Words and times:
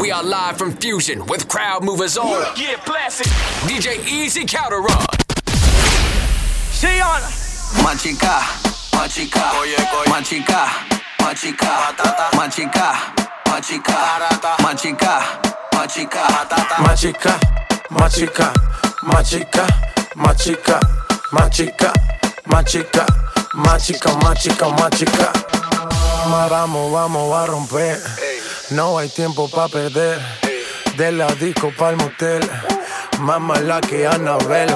We 0.00 0.10
are 0.12 0.22
live 0.22 0.56
from 0.56 0.72
Fusion 0.72 1.26
with 1.26 1.48
crowd 1.48 1.84
movers 1.84 2.16
on. 2.16 2.28
Yeah, 2.56 2.80
blast. 2.84 3.22
DJ 3.66 3.98
Easy 4.06 4.44
Calderon. 4.44 4.86
She 6.72 7.00
on. 7.00 7.20
Machica, 7.82 8.40
machica, 8.92 9.50
machica, 10.06 10.66
machica, 11.18 11.86
machica, 12.36 12.92
machica, 13.52 14.06
machica, 14.62 15.16
machica, 15.78 16.26
Machica, 16.78 17.32
machica, 17.90 18.52
machica, 19.10 19.66
machica, 20.14 20.80
machica, 21.32 21.92
machica, 22.46 23.06
machica, 23.54 24.10
machica, 24.18 24.68
machica. 24.78 25.32
Ma 26.30 26.46
Vamos, 26.48 26.92
vamos 26.92 27.32
a 27.34 27.46
romper. 27.46 27.98
No 28.70 28.98
hay 28.98 29.08
tiempo 29.08 29.48
para 29.48 29.68
perder. 29.68 30.20
De 30.96 31.12
la 31.12 31.28
disco 31.34 31.70
pa'l 31.78 31.96
motel. 31.96 32.42
Más 33.20 33.40
mala 33.40 33.80
que 33.80 34.08
Anabel. 34.08 34.74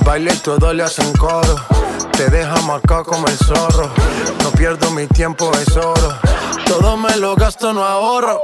Baile 0.00 0.32
y 0.34 0.38
todo 0.38 0.72
le 0.72 0.82
hacen 0.82 1.12
coro. 1.12 1.54
Te 2.16 2.28
deja 2.28 2.60
marcado 2.62 3.04
como 3.04 3.28
el 3.28 3.38
zorro. 3.38 3.88
No 4.42 4.50
pierdo 4.50 4.90
mi 4.90 5.06
tiempo, 5.06 5.52
es 5.58 5.76
oro. 5.76 6.18
Todo 6.66 6.96
me 6.96 7.16
lo 7.16 7.36
gasto, 7.36 7.72
no 7.72 7.84
ahorro. 7.84 8.42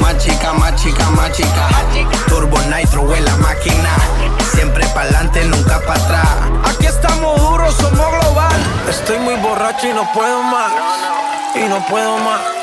machica, 0.00 0.54
machica, 0.54 1.10
machica. 1.10 1.68
Turbo 2.28 2.58
Nitro 2.62 3.14
en 3.14 3.24
la 3.26 3.36
máquina. 3.36 3.94
Siempre 4.52 4.86
pa'lante, 4.94 5.44
nunca 5.44 5.80
para 5.80 6.02
atrás. 6.02 6.28
Aquí 6.64 6.86
estamos 6.86 7.38
duros, 7.42 7.74
somos 7.74 8.10
global. 8.10 8.60
Estoy 8.88 9.18
muy 9.18 9.34
borracho 9.36 9.86
y 9.86 9.92
no 9.92 10.10
puedo 10.14 10.42
más. 10.44 10.72
Y 11.54 11.68
no 11.68 11.84
puedo 11.88 12.16
más. 12.18 12.57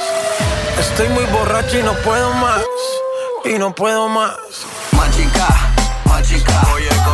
Estoy 0.91 1.09
muy 1.09 1.25
borracho 1.25 1.79
y 1.79 1.83
no 1.83 1.93
puedo 1.95 2.33
más. 2.33 2.61
Y 3.43 3.57
no 3.57 3.73
puedo 3.75 4.07
más. 4.07 4.37
Machica, 4.93 5.47
machica, 6.05 6.61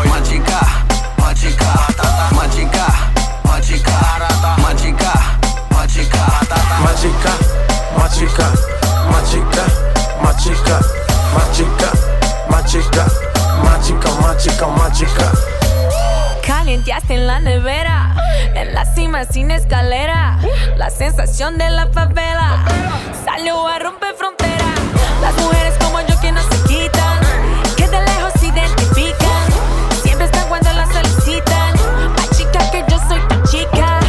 machica, 0.08 0.86
machica, 1.18 1.72
machica, 2.34 2.34
machica, 2.36 2.88
machica, 3.44 3.98
machica, 4.62 5.14
Machica, 6.84 7.34
machica, 7.98 8.52
machica, 9.10 9.66
machica, 10.22 10.80
machica, 11.34 11.92
machica, 12.50 13.06
machica, 13.64 14.12
machica, 14.22 14.68
machica. 14.68 15.61
Calienteaste 16.46 17.14
en 17.14 17.28
la 17.28 17.40
nevera, 17.40 18.16
en 18.56 18.74
la 18.74 18.86
cima 18.86 19.26
sin 19.26 19.52
escalera. 19.52 20.40
La 20.76 20.90
sensación 20.90 21.58
de 21.58 21.70
la 21.70 21.88
favela 21.88 22.64
salió 23.26 23.68
a 23.68 23.80
romper 23.80 24.16
frontera. 24.16 24.66
Las 25.22 25.36
mujeres 25.38 25.76
como 25.80 26.02
yo 26.02 26.20
que 26.20 26.32
no 26.32 26.42
se 26.42 26.64
quitan, 26.68 27.20
que 27.78 27.88
de 27.88 28.02
lejos 28.02 28.34
se 28.40 28.48
identifican. 28.48 29.48
Siempre 30.02 30.26
están 30.26 30.48
cuando 30.50 30.72
las 30.74 30.90
solicitan. 30.90 31.74
La 32.16 32.36
chica 32.36 32.72
que 32.72 32.86
yo 32.88 33.00
soy 33.08 33.20
tu 33.28 33.50
chica. 33.50 34.00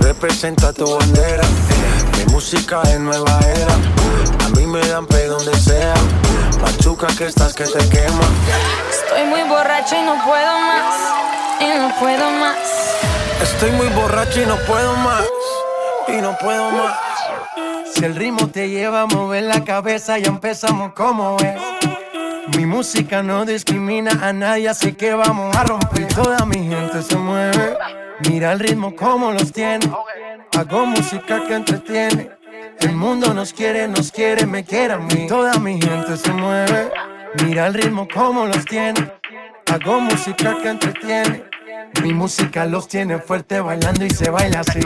Representa 0.00 0.72
tu 0.72 0.98
bandera. 0.98 1.44
Mi 2.16 2.32
música 2.32 2.82
es 2.84 2.98
nueva 2.98 3.38
era. 3.40 3.74
A 4.46 4.48
mí 4.56 4.66
me 4.66 4.80
dan 4.86 5.06
pe 5.06 5.26
donde 5.26 5.54
sea. 5.58 5.94
Machuca 6.62 7.08
que 7.18 7.26
estás 7.26 7.52
que 7.54 7.64
te 7.64 7.88
quema. 7.88 8.28
Estoy 8.90 9.24
muy 9.26 9.42
borracha 9.42 9.98
y 9.98 10.02
no 10.02 10.14
puedo 10.24 10.58
más. 10.60 11.13
No 11.76 11.92
puedo 11.98 12.30
más. 12.30 12.56
Estoy 13.42 13.72
muy 13.72 13.88
borracho 13.88 14.40
y 14.42 14.46
no 14.46 14.56
puedo 14.58 14.94
más. 14.96 15.24
Y 16.06 16.20
no 16.20 16.36
puedo 16.38 16.70
más. 16.70 16.96
Si 17.92 18.04
el 18.04 18.14
ritmo 18.14 18.48
te 18.48 18.68
lleva 18.68 19.02
a 19.02 19.06
mover 19.06 19.42
la 19.42 19.64
cabeza, 19.64 20.18
ya 20.18 20.28
empezamos 20.28 20.92
como 20.94 21.36
es. 21.38 21.60
Mi 22.56 22.64
música 22.64 23.24
no 23.24 23.44
discrimina 23.44 24.12
a 24.22 24.32
nadie, 24.32 24.68
así 24.68 24.92
que 24.92 25.14
vamos 25.14 25.54
a 25.56 25.64
romper. 25.64 26.06
Toda 26.14 26.46
mi 26.46 26.68
gente 26.68 27.02
se 27.02 27.16
mueve. 27.16 27.76
Mira 28.28 28.52
el 28.52 28.60
ritmo 28.60 28.94
como 28.94 29.32
los 29.32 29.52
tiene. 29.52 29.90
Hago 30.56 30.86
música 30.86 31.42
que 31.46 31.54
entretiene. 31.54 32.30
El 32.78 32.94
mundo 32.94 33.34
nos 33.34 33.52
quiere, 33.52 33.88
nos 33.88 34.12
quiere, 34.12 34.46
me 34.46 34.64
quiere 34.64 34.94
a 34.94 34.98
mí. 34.98 35.26
Toda 35.26 35.58
mi 35.58 35.80
gente 35.80 36.16
se 36.16 36.32
mueve. 36.32 36.92
Mira 37.42 37.66
el 37.66 37.74
ritmo 37.74 38.06
como 38.12 38.46
los 38.46 38.64
tiene. 38.64 39.10
Hago 39.66 40.00
música 40.00 40.56
que 40.62 40.68
entretiene. 40.68 41.53
Mi 42.02 42.12
música 42.12 42.66
los 42.66 42.86
tiene 42.88 43.18
fuerte 43.18 43.60
bailando 43.60 44.04
y 44.04 44.10
se 44.10 44.30
baila 44.30 44.60
así. 44.60 44.80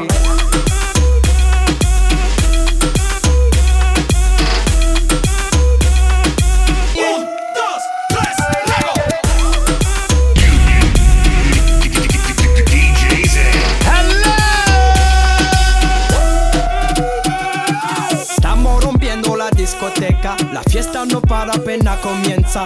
Estamos 18.12 18.84
rompiendo 18.84 19.36
la 19.36 19.50
discoteca, 19.50 20.36
la 20.52 20.62
fiesta 20.62 21.04
no 21.04 21.20
para 21.20 21.54
apenas 21.54 21.98
comienza. 21.98 22.64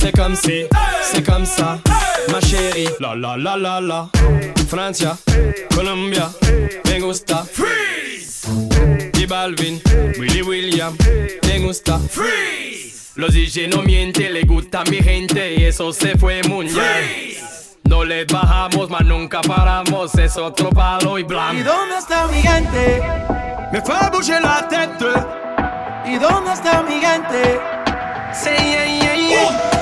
C'est 0.00 0.12
comme 0.16 0.34
si, 0.34 0.64
c'est 1.02 1.22
comme 1.24 1.44
ça, 1.44 1.78
ma 2.32 2.40
chérie. 2.40 2.88
La 3.00 3.14
la 3.14 3.36
la 3.36 3.56
la 3.56 3.80
la. 3.80 4.08
Francia, 4.68 5.16
Colombia, 5.74 6.30
me 6.86 7.00
gusta. 7.00 7.44
Freeze. 7.44 8.46
Y 9.18 9.26
Balvin, 9.26 9.80
Willy 10.18 10.42
William, 10.42 10.96
me 11.46 11.58
gusta. 11.60 11.98
Freeze. 12.08 13.12
Los 13.16 13.34
DJ 13.34 13.68
no 13.68 13.82
mienten, 13.82 14.32
le 14.32 14.42
gusta 14.44 14.80
a 14.80 14.84
mi 14.84 14.98
gente 15.02 15.54
y 15.54 15.64
eso 15.64 15.92
se 15.92 16.16
fue 16.16 16.40
muy 16.48 16.66
bien. 16.66 17.36
No 17.84 18.04
le 18.04 18.24
bajamos, 18.24 18.88
mas 18.88 19.04
nunca 19.04 19.40
paramos, 19.42 20.14
es 20.14 20.36
otro 20.36 20.70
palo 20.70 21.18
y 21.18 21.22
¿Y 21.22 21.24
blanco. 21.24 21.64
dónde 21.64 21.96
está 21.98 22.26
mi 22.28 22.40
gente? 22.40 23.02
Me 23.72 23.82
fue 23.82 23.94
a 23.96 24.08
bouger 24.10 24.40
la 24.40 24.66
tête. 24.68 25.04
¿Y 26.06 26.18
dónde 26.18 26.52
está 26.52 26.82
mi 26.82 27.00
gente? 27.00 27.60
Sí, 28.32 28.50
yeah, 28.50 28.86
yeah, 28.86 29.14
yeah. 29.16 29.79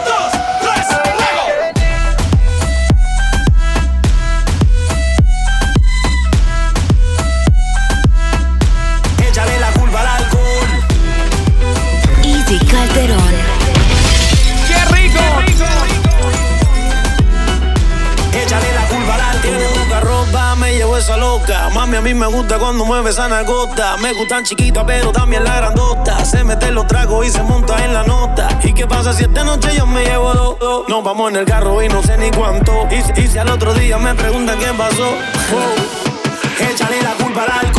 Mami, 21.88 21.97
a 21.97 22.03
mí 22.03 22.12
me 22.12 22.26
gusta 22.26 22.59
cuando 22.59 22.84
mueve 22.84 23.09
esa 23.09 23.28
nalgota. 23.28 23.97
Me 23.97 24.12
gustan 24.12 24.44
chiquitas, 24.44 24.84
pero 24.87 25.10
también 25.10 25.43
la 25.43 25.56
grandota. 25.56 26.22
Se 26.22 26.44
mete 26.44 26.71
los 26.71 26.87
tragos 26.87 27.26
y 27.26 27.31
se 27.31 27.43
monta 27.43 27.82
en 27.82 27.94
la 27.94 28.03
nota. 28.03 28.47
¿Y 28.62 28.75
qué 28.75 28.87
pasa 28.87 29.15
si 29.15 29.22
esta 29.25 29.43
noche 29.43 29.75
yo 29.75 29.87
me 29.87 30.04
llevo 30.04 30.34
dos? 30.34 30.59
dos? 30.59 30.88
Nos 30.91 31.03
vamos 31.03 31.31
en 31.31 31.37
el 31.37 31.47
carro 31.47 31.82
y 31.82 31.88
no 31.88 32.03
sé 32.03 32.19
ni 32.19 32.31
cuánto. 32.31 32.87
Y 32.91 33.26
si 33.26 33.38
al 33.38 33.49
otro 33.49 33.72
día 33.72 33.97
me 33.97 34.15
preguntan 34.15 34.59
qué 34.59 34.66
pasó. 34.76 35.15
Oh. 35.54 36.62
Échale 36.71 37.00
la 37.03 37.15
culpa 37.15 37.44
al 37.44 37.66
alcohol. 37.66 37.78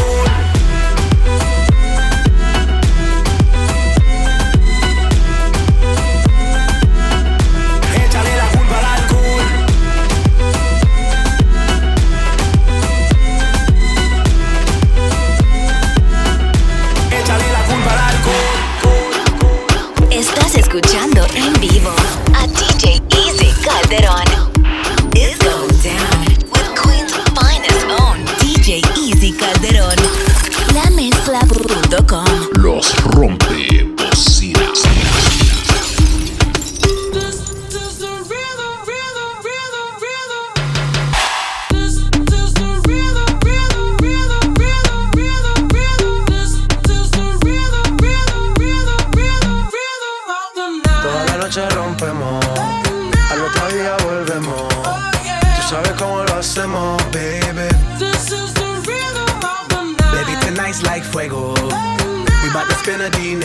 escucha. 20.70 20.99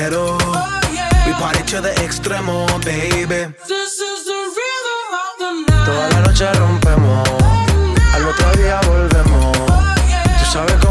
We 0.04 1.32
extremo, 2.04 2.66
baby. 2.84 3.54
This 3.66 3.98
is 3.98 4.24
the. 4.26 4.44
Toda 5.86 6.08
la 6.10 6.20
noche 6.20 6.52
rompemos, 6.52 7.26
al 8.12 8.28
otro 8.28 8.52
día 8.52 8.80
volvemos. 8.86 9.56
Oh, 9.56 9.82
Tú 10.38 10.44
sabes 10.52 10.83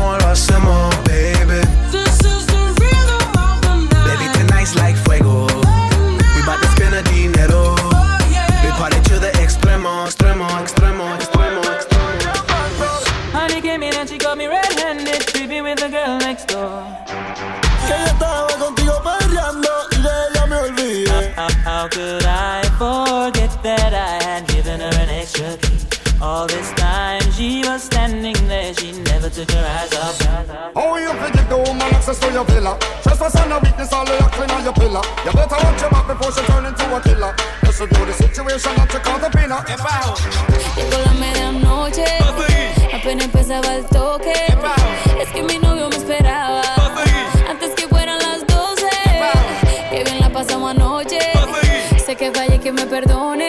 particular 29.33 29.65
as 29.65 29.93
a 29.93 30.71
Oh, 30.75 30.97
you 30.97 31.09
can 31.09 31.31
give 31.33 31.49
the 31.49 31.57
woman 31.57 31.81
access 31.93 32.19
to 32.19 32.31
your 32.31 32.45
villa. 32.45 32.77
Trespass 33.01 33.35
and 33.35 33.53
a 33.53 33.59
weakness, 33.59 33.91
all 33.91 34.05
the 34.05 34.13
action 34.21 34.49
on 34.51 34.63
your 34.63 34.73
pillar. 34.73 35.01
You 35.25 35.31
better 35.33 35.57
watch 35.57 35.81
your 35.81 35.89
back 35.89 36.07
before 36.07 36.31
she 36.31 36.41
turn 36.45 36.65
into 36.65 36.85
a 36.95 37.01
killer. 37.01 37.33
You 37.65 37.71
should 37.71 37.91
know 37.93 38.05
the 38.05 38.13
situation 38.13 38.75
that 38.75 38.93
you 38.93 38.99
call 38.99 39.17
the 39.17 39.29
pinna. 39.33 39.65
Llegó 40.75 40.97
la 41.05 41.13
medianoche, 41.13 42.05
apenas 42.93 43.25
empezaba 43.25 43.73
el 43.73 43.85
toque. 43.85 44.33
Es 45.19 45.29
que 45.29 45.41
mi 45.41 45.57
novio 45.57 45.89
me 45.89 45.95
esperaba 45.95 46.61
antes 47.49 47.71
que 47.75 47.87
fueran 47.87 48.19
las 48.19 48.45
12. 48.45 48.87
Que 49.89 50.03
bien 50.03 50.19
la 50.19 50.29
pasamos 50.29 50.71
anoche. 50.71 51.19
Sé 52.05 52.15
que 52.15 52.29
vaya 52.29 52.59
que 52.59 52.71
me 52.71 52.85
perdone. 52.85 53.47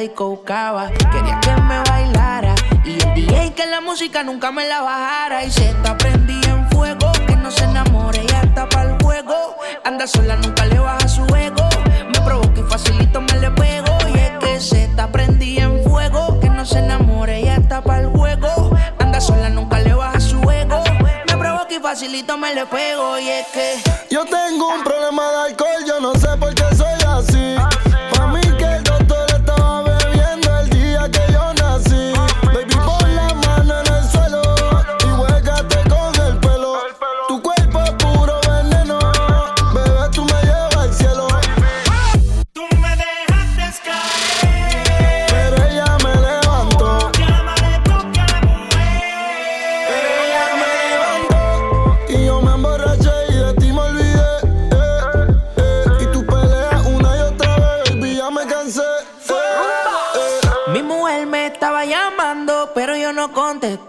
disco 0.00 0.30
buscaba. 0.30 0.90
Quería 0.90 1.38
que 1.40 1.52
me 1.62 1.78
bailara 1.82 2.54
y 2.84 2.92
el 2.92 3.14
DJ 3.14 3.52
que 3.54 3.66
la 3.66 3.80
música 3.80 4.22
nunca 4.22 4.50
me 4.50 4.66
la 4.66 4.80
bajara. 4.80 5.44
Y 5.44 5.50
se 5.50 5.68
está 5.68 5.96
prendí 5.96 6.40
en 6.48 6.68
fuego, 6.70 7.12
que 7.26 7.36
no 7.36 7.50
se 7.50 7.64
enamore 7.64 8.24
y 8.24 8.34
hasta 8.34 8.68
para 8.68 8.94
el 8.94 9.02
juego. 9.02 9.56
Anda 9.84 10.06
sola, 10.06 10.36
nunca 10.36 10.64
le 10.64 10.78
baja 10.78 11.06
su 11.06 11.24
ego. 11.34 11.68
Me 12.12 12.20
provoca 12.20 12.60
y 12.60 12.62
facilito 12.62 13.20
me 13.20 13.38
le 13.40 13.50
pego. 13.50 13.98
Y 14.14 14.18
es 14.18 14.38
que 14.38 14.60
se 14.60 14.84
está 14.84 15.12
prendí 15.12 15.58
en 15.58 15.84
fuego, 15.84 16.40
que 16.40 16.48
no 16.48 16.64
se 16.64 16.78
enamore 16.78 17.40
y 17.40 17.48
hasta 17.48 17.82
para 17.82 18.00
el 18.00 18.08
juego. 18.08 18.74
Anda 18.98 19.20
sola, 19.20 19.50
nunca 19.50 19.80
le 19.80 19.92
baja 19.92 20.18
su 20.18 20.38
ego. 20.50 20.82
Me 21.28 21.36
provoca 21.36 21.74
y 21.74 21.78
facilito 21.78 22.38
me 22.38 22.54
le 22.54 22.64
pego. 22.66 23.18
Y 23.18 23.28
es 23.28 23.46
que 23.48 23.74
yo 24.10 24.24
tengo 24.24 24.68
un 24.68 24.82
problema 24.82 25.30
de 25.30 25.36
alcohol, 25.50 25.84
yo 25.86 26.00
no 26.00 26.14
sé 26.14 26.28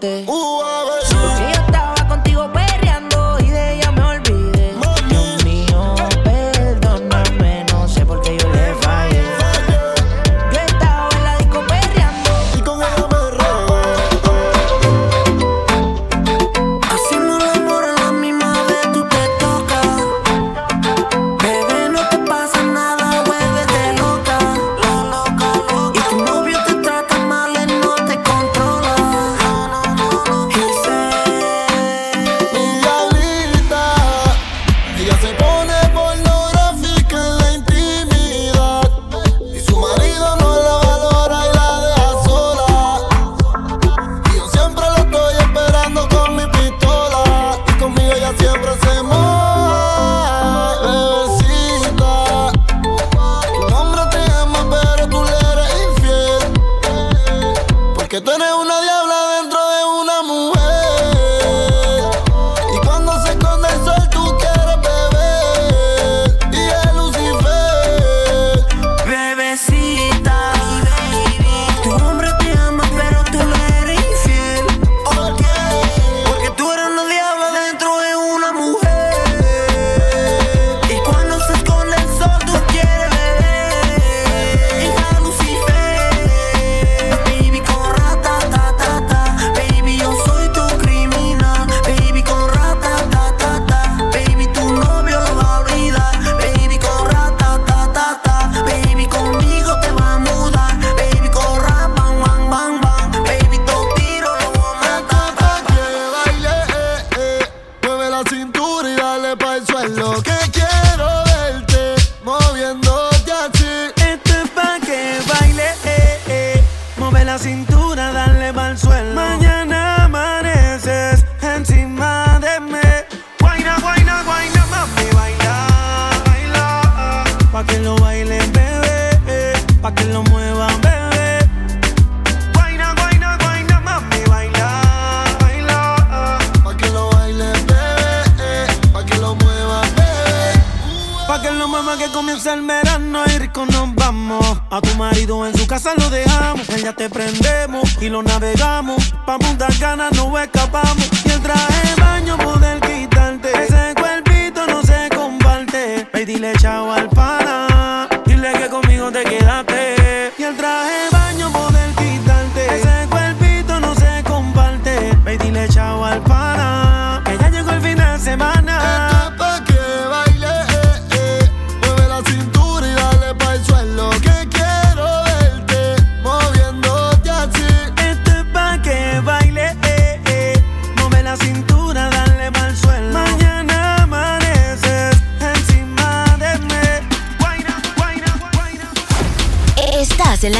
때. 0.01 0.25
오! 0.27 0.40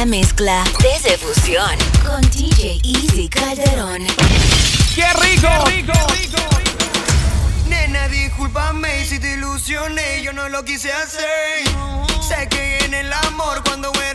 Mezcla 0.06 0.64
desde 0.80 1.16
fusión 1.16 1.78
con 2.04 2.20
DJ 2.30 2.80
Easy 2.82 3.28
Calderón. 3.28 4.04
¡Qué 4.94 5.06
rico! 5.20 5.48
Rico! 5.66 5.92
Rico! 6.08 6.38
Nena, 7.68 8.08
discúlpame 8.08 9.04
si 9.04 9.20
te 9.20 9.34
ilusioné, 9.34 10.22
yo 10.22 10.32
no 10.32 10.48
lo 10.48 10.64
quise 10.64 10.92
hacer. 10.92 11.64
Sé 12.20 12.48
que 12.48 12.78
en 12.84 12.94
el 12.94 13.12
amor 13.12 13.62
cuando 13.64 13.92
voy 13.92 14.11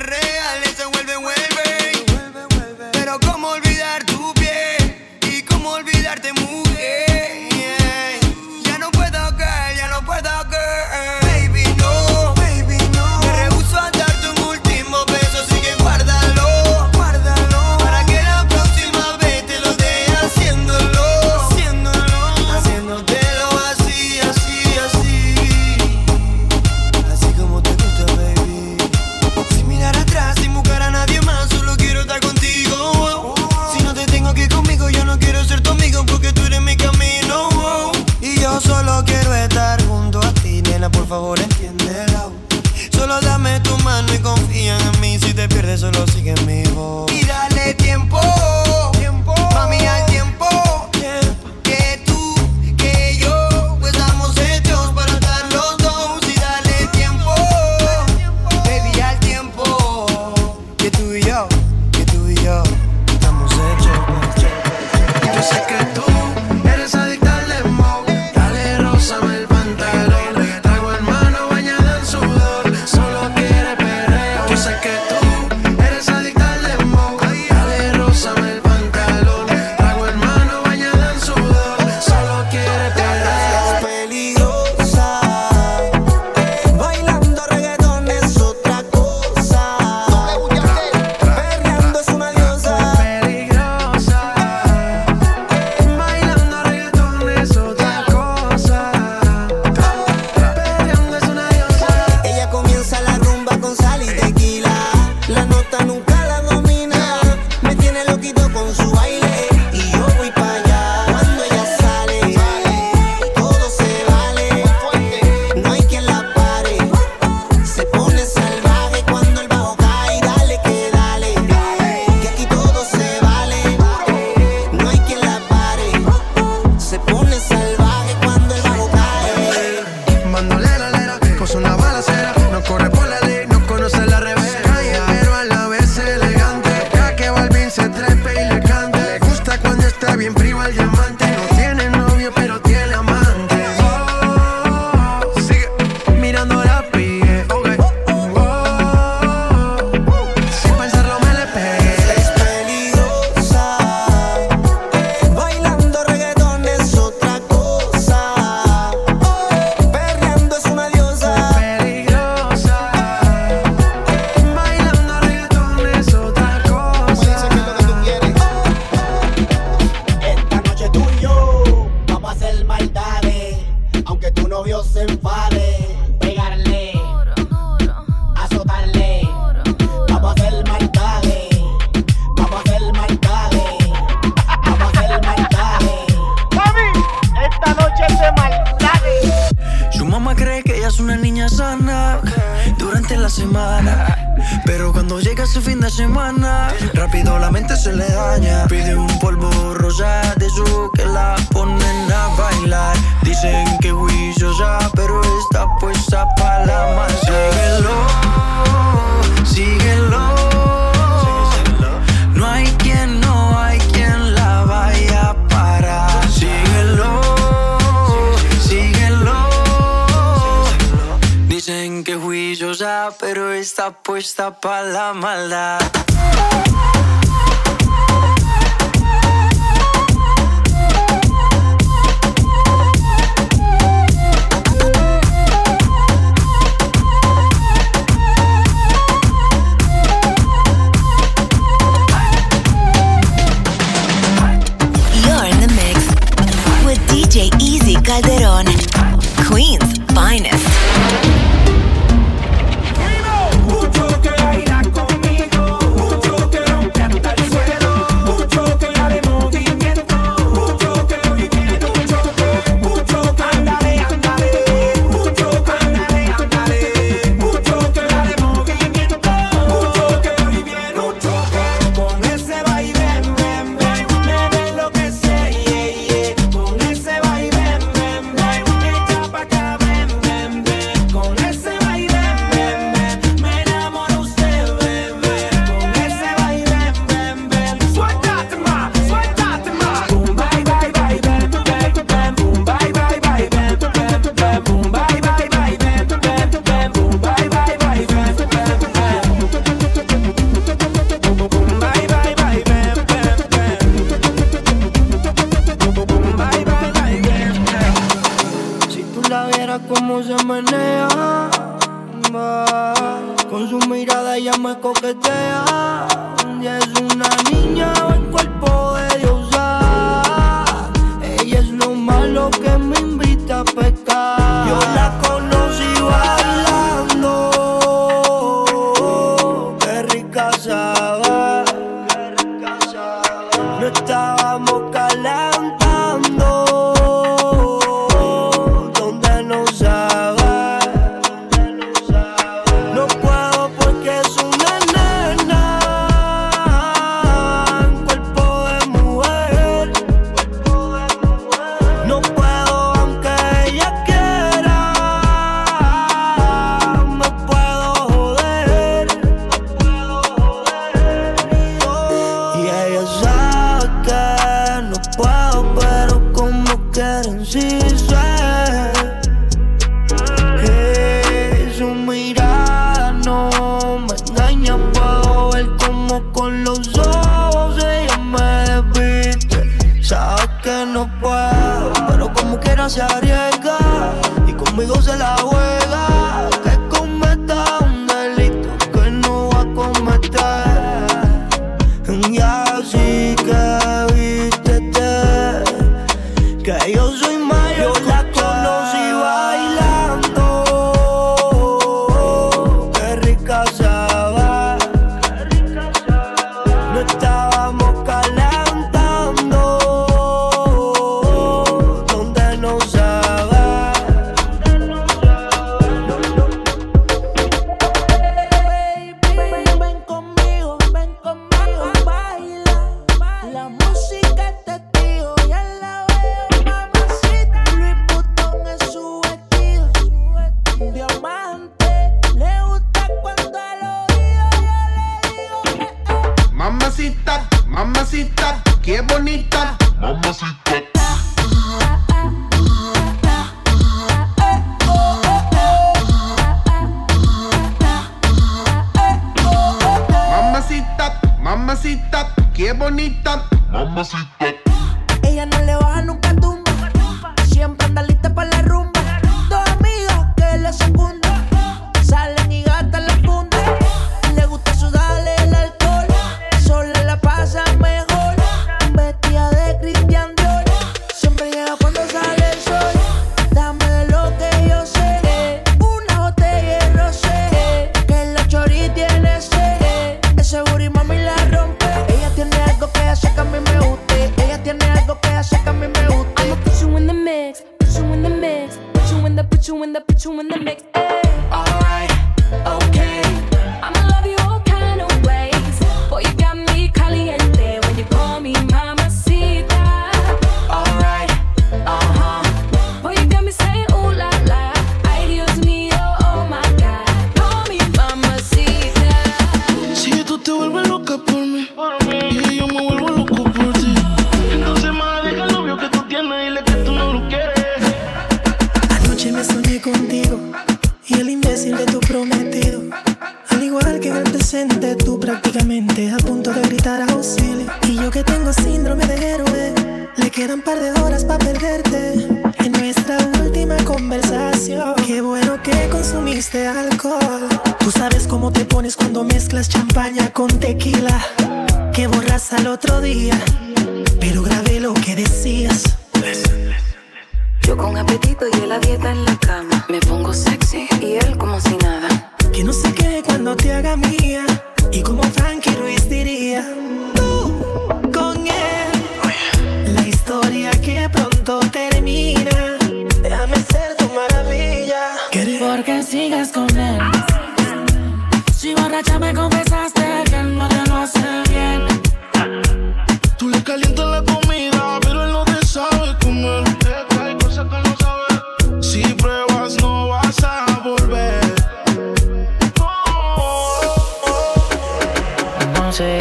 sé 585.97 586.19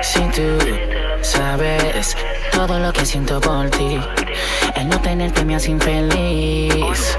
si 0.00 0.20
tú 0.28 0.58
sabes 1.22 2.16
todo 2.52 2.78
lo 2.78 2.92
que 2.92 3.04
siento 3.04 3.40
por 3.40 3.68
ti. 3.70 3.98
El 4.76 4.88
no 4.88 5.00
tenerte 5.00 5.44
me 5.44 5.56
hace 5.56 5.72
infeliz. 5.72 7.18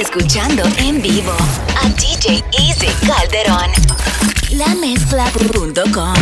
Escuchando 0.00 0.62
en 0.78 1.02
vivo 1.02 1.32
a 1.82 1.88
DJ 1.90 2.42
Easy 2.58 2.88
Calderón. 3.06 3.70
La 4.52 4.74
mezcla.com. 4.74 6.14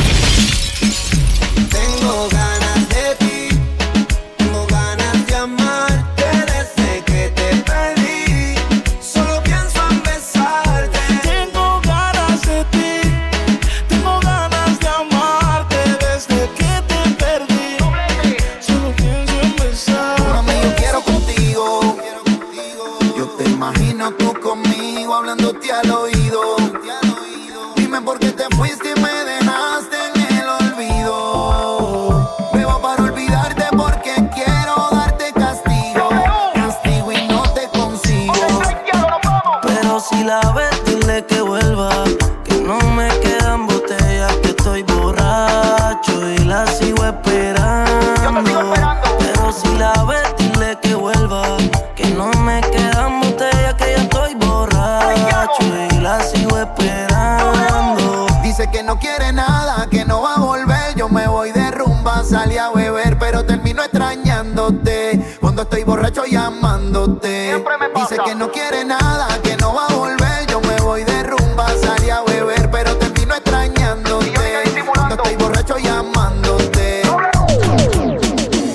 llamándote. 66.25 67.49
Siempre 67.49 67.79
me 67.79 67.89
pasa. 67.89 68.15
Dice 68.15 68.23
que 68.25 68.35
no 68.35 68.51
quiere 68.51 68.85
nada, 68.85 69.29
que 69.43 69.57
no 69.57 69.75
va 69.75 69.87
a 69.87 69.95
volver. 69.95 70.47
Yo 70.49 70.61
me 70.61 70.77
voy 70.81 71.05
de 71.05 71.23
rumba, 71.23 71.69
salí 71.83 72.11
a 72.11 72.23
beber, 72.23 72.71
pero 72.71 72.97
termino 72.97 73.35
extrañándote. 73.35 74.29
Y 74.29 74.77
yo 74.77 74.93
Cuando 74.93 75.15
estoy 75.17 75.37
borracho 75.37 75.79
llamándote. 75.79 77.03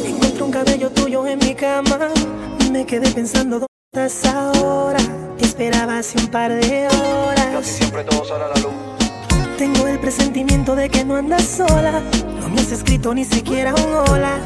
Encuentro 0.06 0.46
un 0.46 0.52
cabello 0.52 0.90
tuyo 0.92 1.26
en 1.28 1.40
mi 1.40 1.56
cama. 1.56 2.10
Me 2.72 2.86
quedé 2.86 3.10
pensando 3.12 3.60
dónde 3.60 3.68
estás 3.94 4.34
ahora. 4.34 5.00
Esperaba 5.40 6.00
hace 6.00 6.18
un 6.18 6.28
par 6.28 6.52
de 6.52 6.88
horas. 6.88 7.48
Casi 7.54 7.72
siempre 7.72 8.04
todo 8.04 8.26
sale 8.26 8.46
a 8.46 8.48
la 8.50 8.56
luz. 8.56 8.74
Tengo 9.58 9.88
el 9.88 10.00
presentimiento 10.00 10.76
de 10.76 10.90
que 10.90 11.06
no 11.06 11.16
andas 11.16 11.44
sola. 11.44 12.02
No 12.42 12.50
me 12.50 12.62
has 12.62 12.72
escrito 12.72 13.14
ni 13.14 13.24
siquiera 13.24 13.74
un 13.74 14.10
hola. 14.10 14.40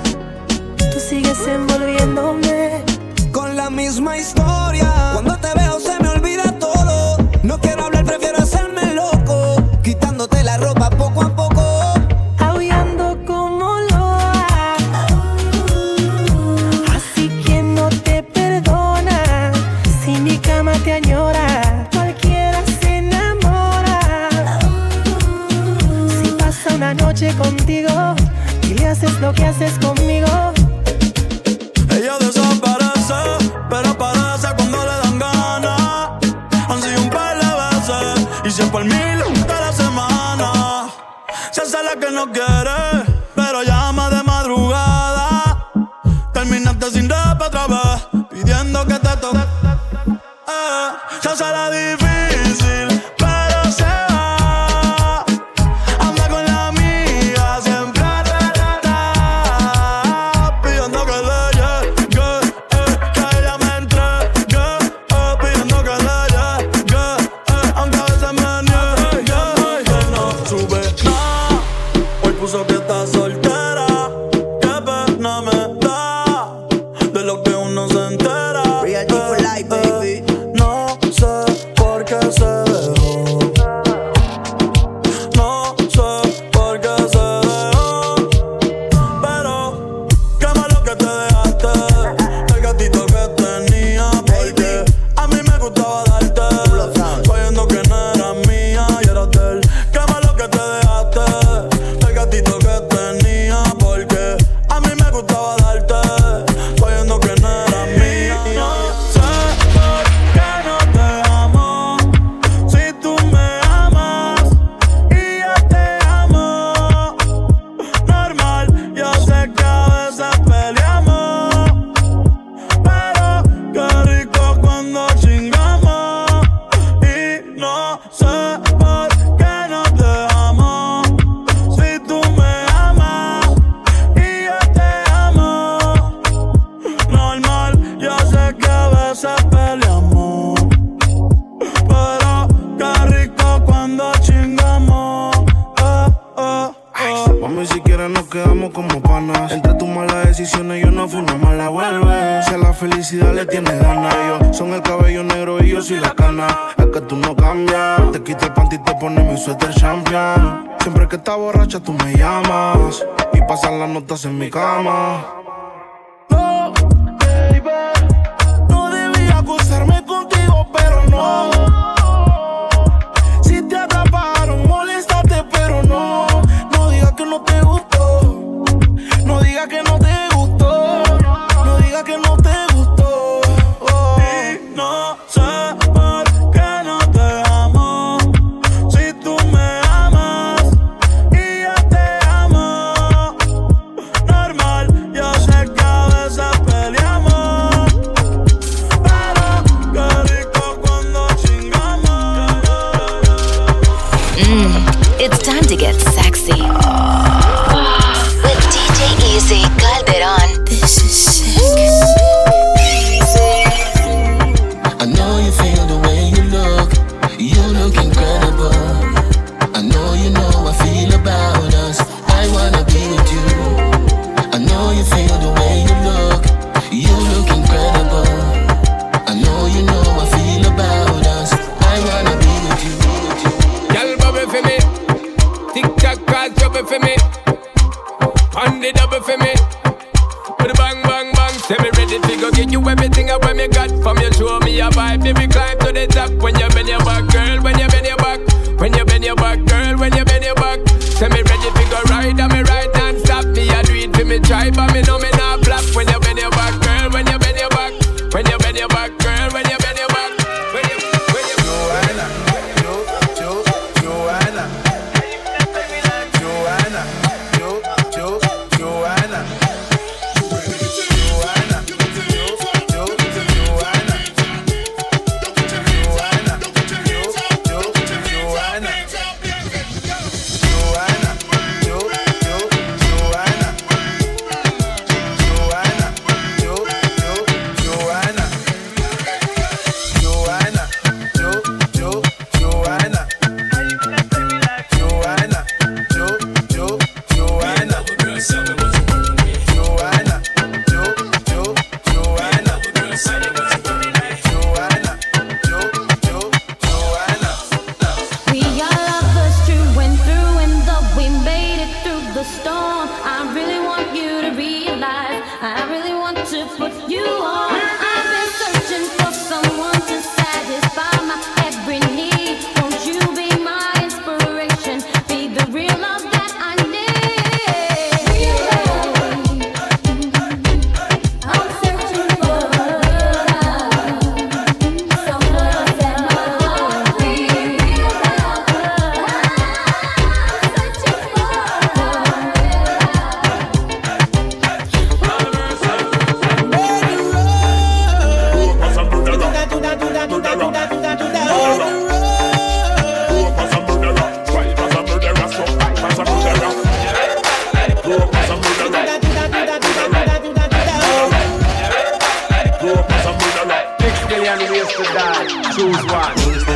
Six 363.70 364.26
billion 364.28 364.60
ways 364.72 364.88
to 364.98 365.04
die. 365.14 365.46
Choose 365.76 366.04
one. 366.10 366.34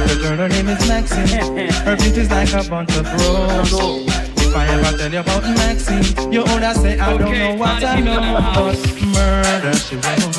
The 0.07 0.15
girl, 0.21 0.37
her 0.37 0.49
name 0.49 0.69
is 0.69 0.87
Maxine. 0.87 1.69
Her 1.85 1.95
beauty's 1.97 2.29
like 2.29 2.53
a 2.53 2.63
bunch 2.69 2.95
of 2.95 3.05
roses. 3.13 4.13
If 4.37 4.55
I 4.55 4.67
ever 4.67 4.97
tell 4.97 5.11
you 5.11 5.19
about 5.19 5.43
Maxine, 5.43 6.31
you 6.31 6.41
would 6.41 6.75
say 6.77 6.99
I 6.99 7.17
don't 7.17 7.31
know 7.31 7.55
what 7.55 7.83
I 7.83 7.99
know. 7.99 8.21
But 8.53 8.77
murder 9.09 9.73
she 9.73 9.95
wrote. 9.95 10.37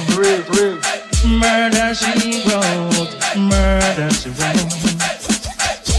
Murder 1.27 1.95
she 1.95 2.47
wrote. 2.47 3.11
Murder 3.35 4.11
she 4.15 4.31
wrote. 4.31 4.95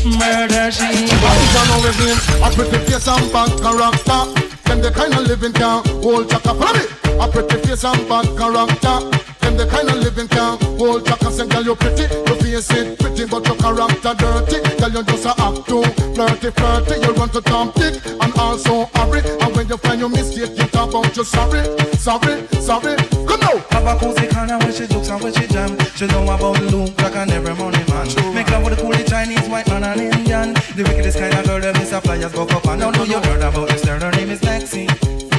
Murder 0.05 0.71
she 0.71 0.87
wrote. 1.19 1.43
John 1.51 1.69
Origin, 1.75 2.17
a 2.39 2.49
pretty 2.55 2.79
face 2.87 3.07
and 3.09 3.27
bad 3.33 3.51
character. 3.59 4.21
Them 4.63 4.79
the 4.81 4.91
kind 4.95 5.13
of 5.13 5.27
living 5.27 5.51
can 5.51 5.83
hold 6.01 6.29
chaka. 6.29 6.53
Follow 6.53 6.73
me. 6.73 6.85
A 7.19 7.27
pretty 7.27 7.57
face 7.67 7.83
and 7.83 8.07
bad 8.07 8.27
character. 8.37 9.34
Them 9.55 9.67
the 9.67 9.71
kind 9.71 9.89
of 9.89 9.95
living 10.03 10.27
can't 10.27 10.61
hold 10.75 11.05
chaka. 11.05 11.31
Say, 11.31 11.47
girl, 11.47 11.63
you 11.63 11.75
pretty, 11.75 12.03
your 12.11 12.35
face 12.43 12.71
it 12.71 12.99
pretty, 12.99 13.25
but 13.25 13.45
your 13.47 13.55
character 13.55 14.13
dirty. 14.19 14.59
Girl, 14.79 14.91
you 14.91 15.03
just 15.03 15.25
a 15.25 15.33
act 15.39 15.67
too 15.67 15.83
flirty, 16.11 16.51
flirty. 16.51 16.95
You 16.99 17.13
run 17.15 17.29
to 17.29 17.41
Tom 17.41 17.71
Dick 17.75 18.03
and 18.05 18.33
also 18.35 18.85
hurry. 18.95 19.21
And 19.23 19.55
when 19.55 19.67
you 19.67 19.77
find 19.77 19.99
your 19.99 20.09
mistake, 20.09 20.57
you 20.59 20.67
talk 20.67 20.89
about 20.89 21.15
you 21.15 21.23
sorry, 21.23 21.63
sorry, 21.95 22.47
sorry. 22.59 22.95
Come 23.27 23.39
now. 23.39 23.55
Have 23.71 23.87
a 23.87 23.95
cozy 23.95 24.27
corner 24.27 24.57
where 24.59 24.73
she 24.73 24.87
jokes 24.87 25.09
and 25.09 25.21
where 25.23 25.31
she 25.31 25.47
jam. 25.47 25.77
She 25.95 26.05
know 26.07 26.23
about 26.23 26.59
Luke, 26.67 26.95
Jack 26.97 27.15
and 27.15 27.31
every 27.31 27.55
money 27.55 27.83
man. 27.87 28.07
Make 28.35 28.51
love 28.51 28.63
with 28.63 28.75
the 28.75 28.83
coolie 28.83 29.07
Chinese, 29.07 29.47
white 29.47 29.67
man 29.67 29.83
and 29.83 30.01
Indian. 30.01 30.53
The 30.75 30.83
wickedest 30.83 31.17
kind 31.17 31.33
of 31.33 31.45
girl 31.45 31.61
that 31.61 31.75
Mr. 31.75 32.03
Flyers 32.03 32.33
go 32.33 32.43
up 32.43 32.65
and 32.67 32.81
down. 32.81 32.93
Know 32.93 33.03
you 33.03 33.19
heard 33.19 33.41
about 33.41 33.69
this 33.69 33.85
girl, 33.85 33.99
her 33.99 34.11
name 34.11 34.31
is 34.31 34.43
Maxine. 34.43 34.89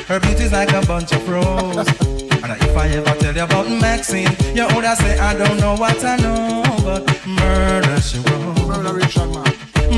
Her 0.09 0.21
beauty's 0.21 0.53
like 0.53 0.73
a 0.73 0.81
bunch 0.87 1.13
of 1.13 1.29
roses. 1.29 2.26
And 2.43 2.63
if 2.63 2.77
I 2.77 2.89
ever 2.89 3.15
tell 3.21 3.35
you 3.35 3.45
about 3.45 3.69
Maxine, 3.69 4.29
you 4.55 4.67
would 4.75 4.85
say 4.99 5.19
I 5.19 5.35
don't 5.37 5.59
know 5.59 5.75
what 5.77 6.03
I 6.05 6.17
know, 6.17 6.63
but 6.85 7.03
murder 7.27 8.01
she 8.01 8.19
wrote. 8.19 8.69
Murder 8.69 8.95
Richard. 8.95 9.29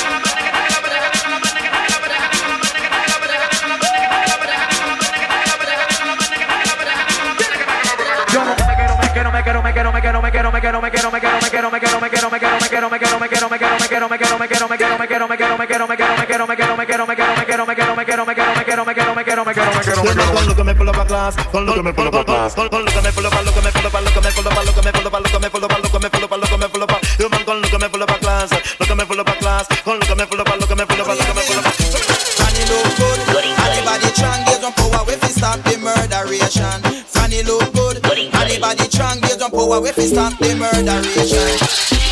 Fanny 37.14 37.42
look 37.42 37.72
good. 37.74 37.96
Anybody 38.40 38.88
trying 38.88 39.22
on 39.42 39.50
power 39.50 39.86
if 39.86 39.96
we 39.96 40.06
stop 40.06 40.32
the 40.38 40.54
murderation. 40.54 42.09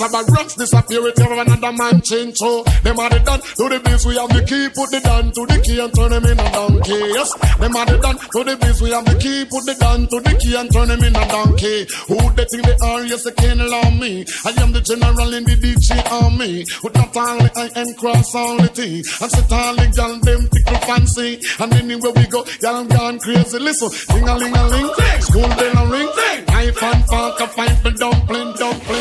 Shabba 0.00 0.24
Ranks 0.34 0.54
disappear 0.54 1.02
with 1.02 1.20
every 1.20 1.38
another 1.40 1.72
man 1.76 2.00
change. 2.00 2.38
So 2.38 2.64
them 2.80 2.98
are 2.98 3.10
the 3.10 3.20
done 3.20 3.40
to 3.40 3.68
the 3.68 3.80
biz. 3.84 4.06
We 4.06 4.16
have 4.16 4.32
the 4.32 4.40
key, 4.48 4.72
put 4.72 4.88
the 4.88 5.00
down 5.04 5.28
to 5.28 5.44
the 5.44 5.60
key 5.60 5.76
and 5.76 5.92
turn 5.92 6.08
them 6.08 6.24
in 6.24 6.40
a 6.40 6.48
donkey. 6.56 7.12
Yes, 7.12 7.28
them 7.60 7.76
are 7.76 7.84
the 7.84 7.98
done 8.00 8.16
to 8.16 8.40
the 8.40 8.56
biz. 8.56 8.80
We 8.80 8.96
have 8.96 9.04
the 9.04 9.20
key, 9.20 9.44
put 9.44 9.60
the 9.68 9.76
down 9.76 10.08
to 10.08 10.16
the 10.24 10.32
key 10.40 10.56
and 10.56 10.72
turn 10.72 10.88
them 10.88 11.04
in 11.04 11.12
a 11.12 11.24
donkey. 11.28 11.84
Who 12.08 12.16
they 12.32 12.48
think 12.48 12.64
they 12.64 12.80
are? 12.80 13.04
Yes, 13.04 13.28
they 13.28 13.36
can't 13.36 13.60
allow 13.60 13.92
me. 13.92 14.24
I 14.48 14.56
am 14.56 14.72
the 14.72 14.80
general 14.80 15.36
in 15.36 15.44
the 15.44 15.56
DJ 15.60 15.92
army. 16.08 16.64
With 16.80 16.96
not 16.96 17.12
only 17.20 17.50
I 17.52 17.68
am 17.76 17.92
cross 18.00 18.32
only 18.32 18.72
thing. 18.72 19.04
And 19.04 19.28
sit 19.28 19.52
only 19.52 19.84
gal 19.92 20.16
them 20.16 20.48
tickle 20.48 20.80
fancy. 20.88 21.44
And 21.60 21.76
anywhere 21.76 22.16
we 22.16 22.24
go, 22.24 22.48
gal 22.64 22.88
gone 22.88 23.20
crazy. 23.20 23.60
Listen, 23.60 23.92
ding 24.16 24.24
a 24.24 24.32
ling 24.32 24.56
a 24.56 24.64
ling, 24.64 24.88
school 25.20 25.50
bell 25.60 25.76
a 25.76 25.84
ring, 25.92 26.08
knife 26.48 26.82
and 26.88 27.04
fork 27.04 27.36
a 27.36 27.46
fight 27.52 27.76
for 27.84 27.92
dumpling, 27.92 28.56
dumpling. 28.56 28.99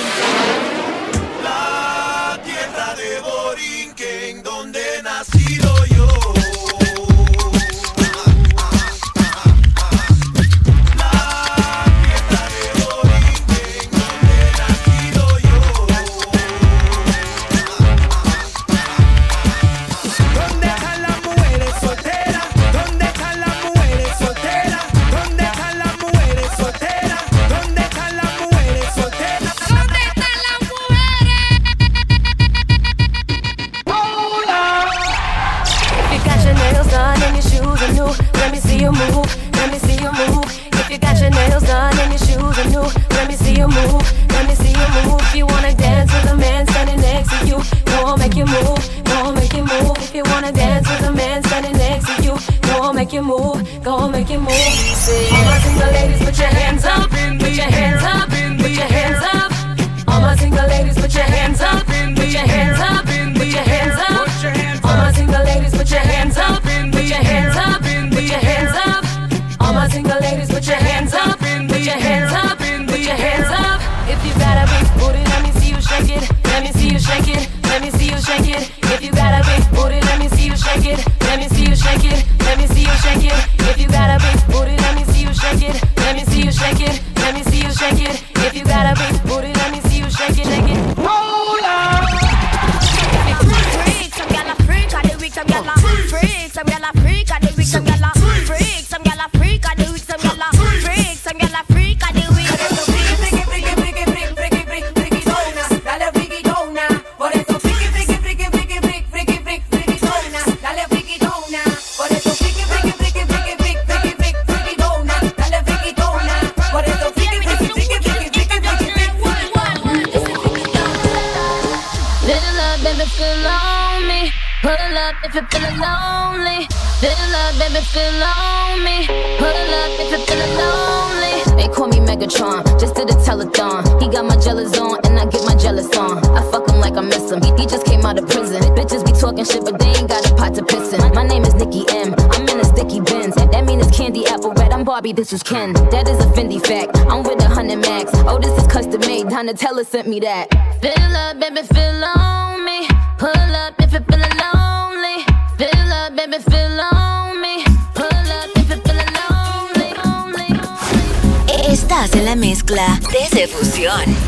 Donatella 149.50 149.84
sent 149.84 150.08
me 150.08 150.20
that. 150.20 150.48
Fill 150.80 151.16
up, 151.16 151.40
baby, 151.40 151.66
fill 151.74 152.04
on 152.04 152.64
me. 152.64 152.88
Pull 153.18 153.30
up 153.30 153.74
if 153.80 153.92
you're 153.92 154.02
feeling 154.02 154.38
lonely. 154.38 155.26
Fill 155.58 155.92
up, 155.92 156.16
baby, 156.16 156.38
fill 156.38 156.80
on 156.80 157.42
me. 157.42 157.64
Pull 157.96 158.06
up 158.06 158.50
if 158.56 158.70
you're 158.70 158.78
feeling 158.78 159.14
lonely. 159.18 159.90
lonely, 160.06 160.54
lonely. 160.54 161.74
Estás 161.74 162.14
en 162.14 162.26
la 162.26 162.36
mezcla 162.36 163.00
de 163.34 163.48
Fusión. 163.48 164.19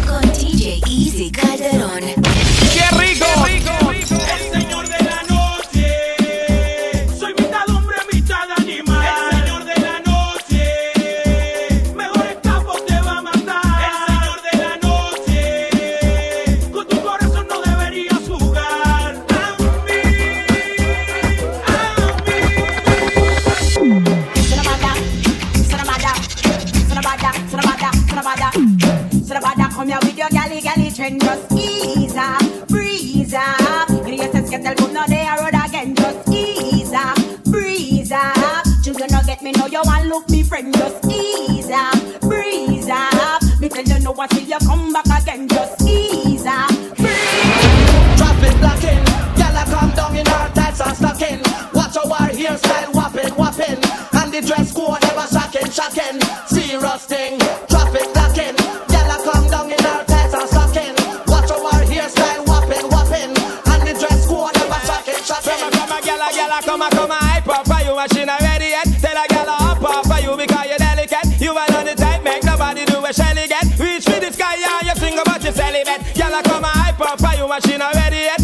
specially 73.13 73.47
get 73.47 73.65
reach 73.77 74.05
for 74.05 74.19
the 74.19 74.31
sky 74.31 74.55
and 74.55 74.87
you 74.87 74.95
sing 74.95 75.19
about 75.19 75.43
your 75.43 75.51
celibate. 75.51 76.17
Y'all 76.17 76.41
come 76.43 76.63
and 76.63 76.65
hype 76.65 77.01
up 77.01 77.19
for 77.19 77.35
you, 77.37 77.47
machine 77.47 77.81
already 77.81 78.17
yet. 78.17 78.40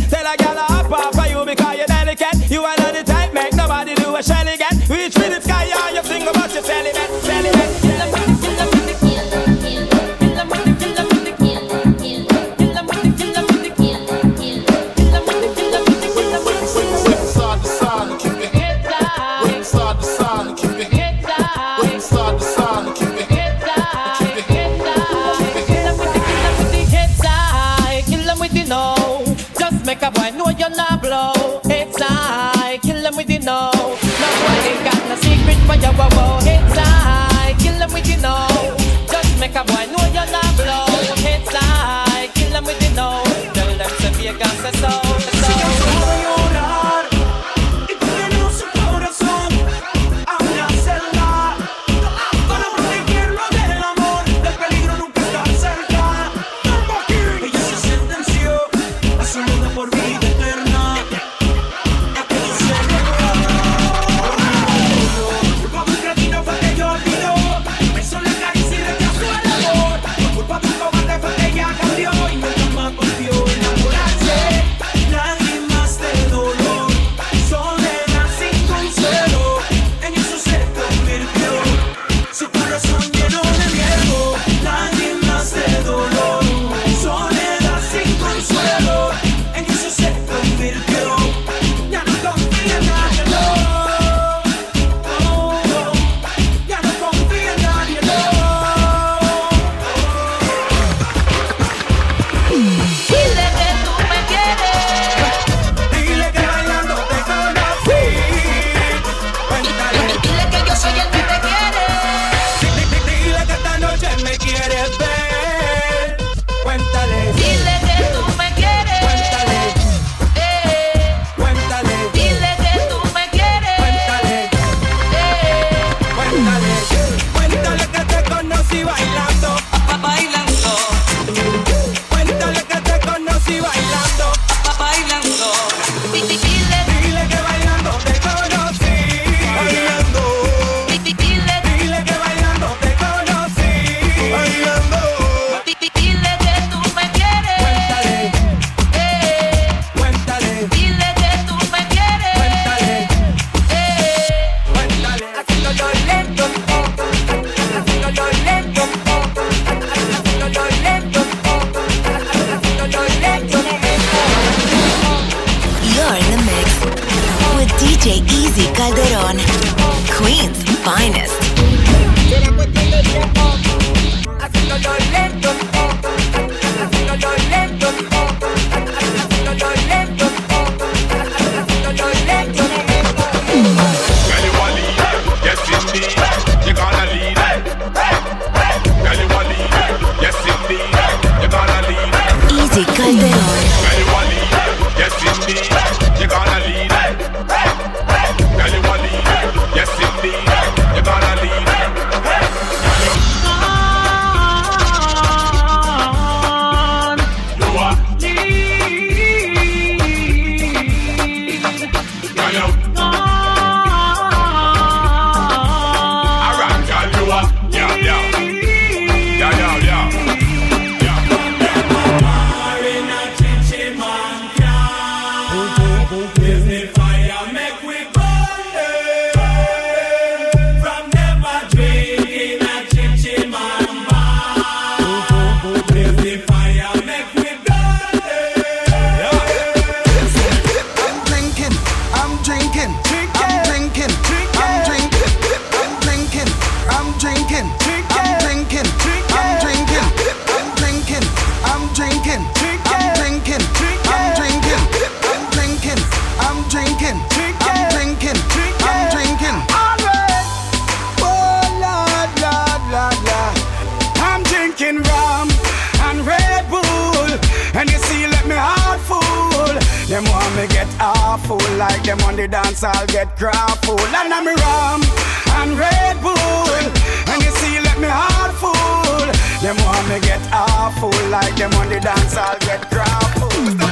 On 281.78 281.90
the 281.90 282.00
dance, 282.00 282.36
I'll 282.36 282.60
get 282.60 282.90
grappled. 282.90 283.87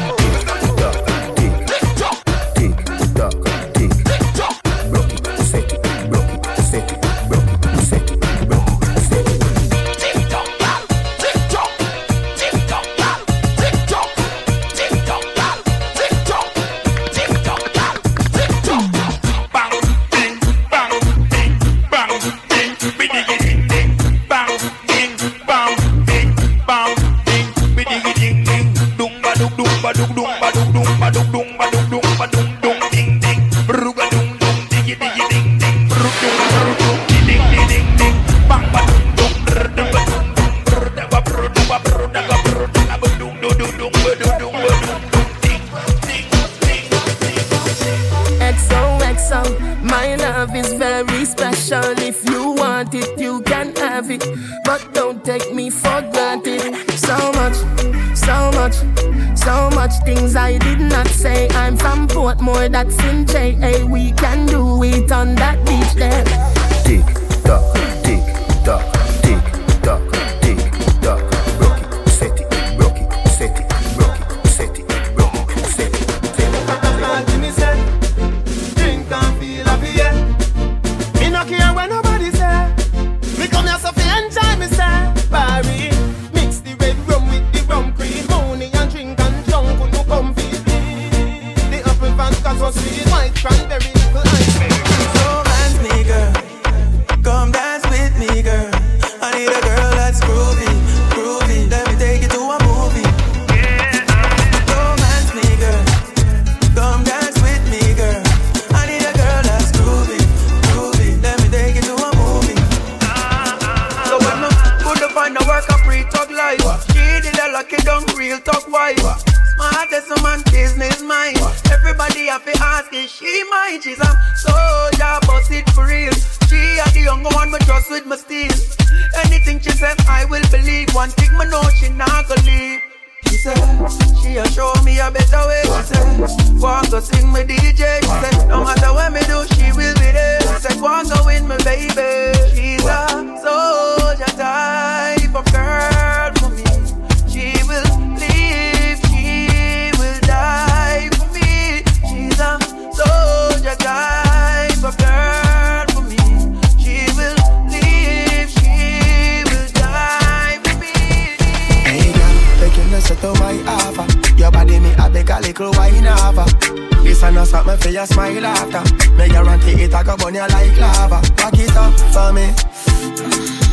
i'ma 167.53 167.75
for 167.75 167.89
your 167.89 168.05
smile 168.05 168.45
after. 168.45 168.83
Me 169.15 169.27
guarantee 169.29 169.83
it, 169.83 169.93
I 169.93 170.03
go 170.03 170.15
burn 170.17 170.35
you 170.35 170.41
like 170.41 170.77
lava. 170.79 171.21
Back 171.35 171.53
it 171.59 171.75
up 171.75 171.93
for 172.13 172.33
me. 172.33 172.47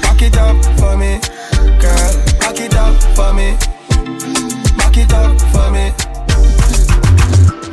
Back 0.03 0.23
it 0.23 0.37
up 0.37 0.57
for 0.79 0.97
me. 0.97 1.21
Girl, 1.81 2.13
back 2.41 2.61
it 2.61 2.75
up 2.75 2.95
for 3.17 3.33
me. 3.33 3.57
Back 4.77 4.97
it 4.97 5.13
up 5.13 5.41
for 5.53 5.71
me. 5.71 5.91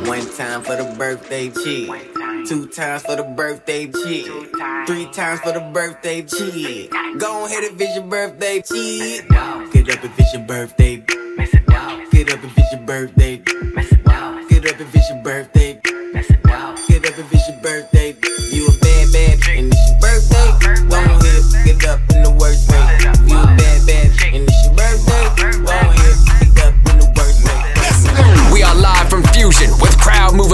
One 0.08 0.26
time 0.36 0.62
for 0.62 0.76
the 0.76 0.94
birthday 0.98 1.50
chick. 1.50 1.88
Two 2.46 2.66
times 2.68 3.02
for 3.02 3.16
the 3.16 3.24
birthday 3.24 3.86
chick. 3.86 4.26
Three 4.86 5.06
times 5.12 5.40
for 5.40 5.52
the 5.52 5.60
birthday 5.72 6.22
chick. 6.22 6.90
Go 7.18 7.46
ahead 7.46 7.64
and 7.64 7.80
it's 7.80 7.94
your 7.94 8.04
birthday 8.06 8.62
chick. 8.62 9.28
Get 9.28 9.88
up 9.90 10.04
and 10.04 10.12
it's 10.18 10.32
your 10.32 10.42
birthday. 10.42 10.96
Get 10.96 12.32
up 12.32 12.42
and 12.42 12.52
it's 12.56 12.72
your 12.72 12.80
birthday. 12.82 13.49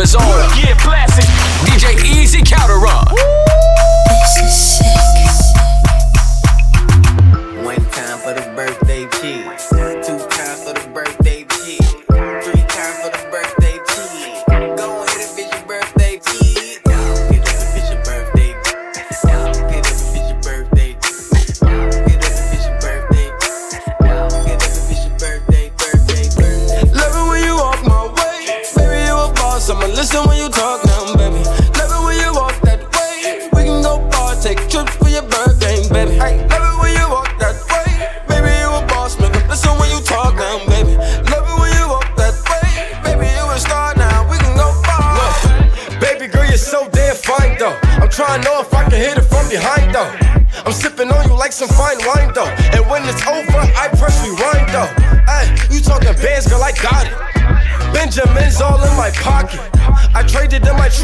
is 0.06 0.14
on. 0.14 0.22
Yeah, 0.56 0.76
classic. 0.78 1.24
DJ 1.66 1.98
Easy 2.04 2.40
Calderon. 2.40 3.06
Woo. 3.10 3.25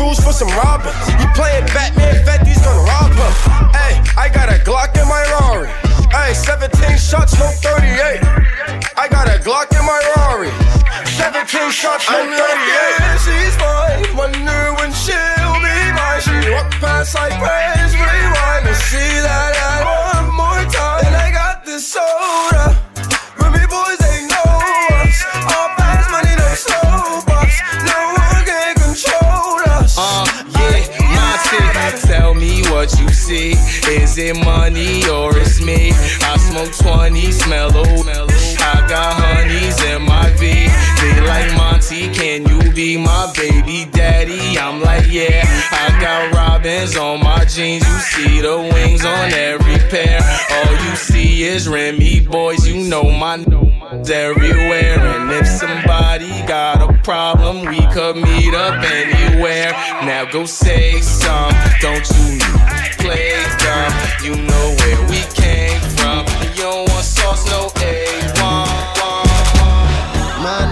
Cruise 0.03 0.19
for 0.19 0.33
some 0.33 0.49
robbers. 0.49 0.99
You 1.21 1.29
playing 1.33 1.65
sure 35.13 35.37
it's 35.39 35.61
me. 35.61 35.93
I 36.23 36.37
smoke 36.39 36.73
20, 36.73 37.33
smell 37.33 37.77
old. 37.77 38.09
I 38.09 38.87
got 38.89 39.13
honeys 39.21 39.79
in 39.85 40.03
my 40.03 40.31
V 40.39 40.72
like 41.27 41.55
Monty, 41.57 42.13
can 42.13 42.47
you 42.47 42.73
be 42.73 42.97
my 42.97 43.33
baby 43.37 43.89
daddy? 43.91 44.59
I'm 44.59 44.81
like, 44.81 45.07
yeah. 45.09 45.43
I 45.73 45.99
got 46.01 46.33
robins 46.35 46.97
on 46.97 47.23
my 47.23 47.45
jeans, 47.45 47.87
you 47.87 47.99
see 48.01 48.41
the 48.41 48.59
wings 48.75 49.05
on 49.05 49.33
every 49.33 49.79
pair. 49.91 50.21
All 50.51 50.73
you 50.89 50.97
see 50.97 51.45
is 51.45 51.69
Remy 51.69 52.21
Boyz, 52.21 52.67
you 52.67 52.89
know 52.89 53.05
my 53.05 53.35
n- 53.35 53.47
everywhere. 54.11 54.99
And 54.99 55.31
if 55.33 55.47
somebody 55.47 56.31
got 56.47 56.83
a 56.83 56.93
problem, 57.03 57.67
we 57.67 57.81
could 57.93 58.17
meet 58.17 58.55
up 58.55 58.83
anywhere. 58.85 59.73
Now 60.05 60.25
go 60.31 60.45
say 60.45 61.01
some, 61.01 61.53
don't 61.81 62.09
you 62.11 62.39
play 62.99 63.35
dumb? 63.59 63.93
You 64.25 64.35
know 64.37 64.75
where 64.79 65.09
we 65.09 65.21
came 65.35 65.81
from. 65.97 66.27
You 66.57 66.63
don't 66.63 66.89
want 66.91 67.05
sauce, 67.05 67.47
no 67.51 67.69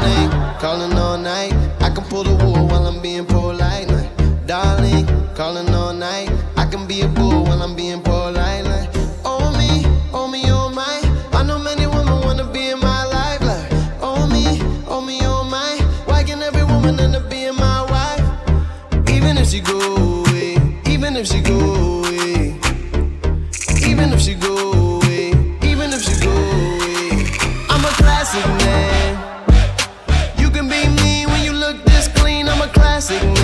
Darling, 0.01 0.30
calling 0.59 0.92
all 0.98 1.18
night. 1.18 1.53
I 1.80 1.90
can 1.90 2.05
pull 2.05 2.24
the 2.24 2.34
wool 2.42 2.66
while 2.68 2.86
I'm 2.86 3.03
being 3.03 3.26
polite. 3.26 3.88
Like, 3.88 4.46
darling, 4.46 5.07
calling 5.34 5.68
all 5.74 5.92
night. 5.92 6.30
I 6.57 6.64
can 6.64 6.86
be 6.86 7.03
a 7.03 7.09
fool 7.11 7.44
while 7.44 7.62
I'm 7.62 7.76
being 7.76 8.01
polite. 8.01 8.64
Like, 8.64 8.88
oh 9.26 9.53
me, 9.59 9.84
oh 10.14 10.26
me, 10.26 10.42
oh 10.46 10.70
my. 10.70 11.01
I 11.38 11.42
know 11.42 11.59
many 11.59 11.86
women 11.86 12.20
wanna 12.24 12.51
be 12.51 12.70
in 12.70 12.80
my 12.80 13.05
life. 13.05 13.42
Like, 13.42 13.70
oh 14.01 14.26
me, 14.26 14.61
oh 14.88 15.03
me, 15.03 15.18
oh 15.22 15.44
my. 15.44 15.76
Why 16.07 16.22
can 16.22 16.40
every 16.42 16.64
woman 16.64 16.98
end 16.98 17.14
up 17.16 17.28
being 17.28 17.57
my 17.57 17.82
wife? 17.92 19.11
Even 19.11 19.36
if 19.36 19.48
she 19.48 19.61
go 19.61 19.78
away, 19.78 20.57
even 20.86 21.14
if 21.16 21.26
she 21.26 21.40
go 21.42 21.59
away, 21.59 22.59
even 23.86 24.12
if 24.14 24.20
she 24.20 24.34
go 24.34 24.57
away. 24.57 24.69
sing 33.11 33.39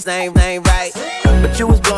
Same, 0.00 0.32
name, 0.32 0.34
name 0.34 0.47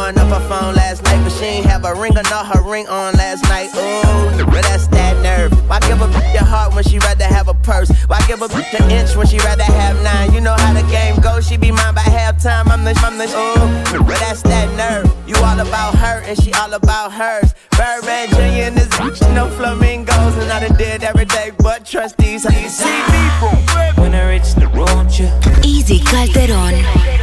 blowing 0.01 0.19
up 0.19 0.29
her 0.29 0.49
phone 0.49 0.75
last 0.75 1.03
night, 1.05 1.23
but 1.23 1.31
she 1.31 1.45
ain't 1.45 1.67
have 1.67 1.85
a 1.85 1.95
ring 1.95 2.17
or 2.17 2.23
not 2.25 2.47
her 2.47 2.63
ring 2.63 2.87
on 2.89 3.13
last 3.15 3.43
night. 3.45 3.69
Ooh, 3.77 4.45
but 4.47 4.63
that's 4.63 4.87
that 4.89 5.21
nerve. 5.23 5.53
Why 5.69 5.79
give 5.81 6.01
a 6.01 6.07
bitch 6.07 6.33
your 6.33 6.45
heart 6.45 6.75
when 6.75 6.85
she 6.85 6.99
rather 6.99 7.25
have 7.25 7.49
a 7.49 7.55
purse? 7.55 7.91
Why 8.07 8.19
give 8.27 8.41
a 8.41 8.49
bitch 8.49 8.73
an 8.81 8.91
inch 8.91 9.15
when 9.17 9.27
she 9.27 9.39
rather 9.39 9.65
have 9.65 10.03
nine? 10.03 10.33
You 10.33 10.41
know 10.41 10.55
how 10.57 10.73
the 10.73 10.87
game 10.91 11.21
goes, 11.21 11.47
she 11.47 11.57
be 11.57 11.71
mine 11.71 11.95
by 11.95 12.01
halftime. 12.01 12.69
I'm 12.69 12.85
the, 12.85 12.95
I'm 13.05 13.19
the, 13.19 13.25
ooh, 13.25 14.05
but 14.05 14.19
that's 14.21 14.43
that 14.43 14.69
nerve. 14.77 15.07
You 15.29 15.37
all 15.45 15.61
about 15.61 15.95
her 15.97 16.23
and 16.25 16.41
she 16.43 16.53
all 16.55 16.73
about 16.73 17.13
hers. 17.13 17.53
Birdman 17.77 18.29
Jr. 18.31 18.69
and 18.69 18.77
this 18.77 18.89
bitch, 18.97 19.21
no 19.35 19.51
flamingos, 19.51 20.37
and 20.37 20.51
I 20.51 20.67
done 20.67 20.79
did 20.79 21.03
every 21.03 21.27
day 21.27 21.53
but 21.59 21.85
trust 21.85 22.17
these. 22.17 22.45
How 22.45 22.59
you 22.59 22.69
see 22.69 23.01
me 23.13 23.23
from 23.39 24.03
when 24.03 24.15
I 24.15 24.31
reach 24.33 24.55
the 24.55 24.69
road, 24.69 25.13
you. 25.13 25.29
Easy 25.63 25.99
Calderon. 25.99 26.75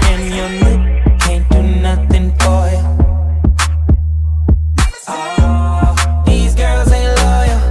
And 0.10 0.87
nothing 1.88 2.28
for 2.42 2.64
you. 2.74 2.84
Oh, 5.08 6.24
these 6.26 6.54
girls 6.62 6.92
ain't 7.00 7.16
loyal. 7.24 7.62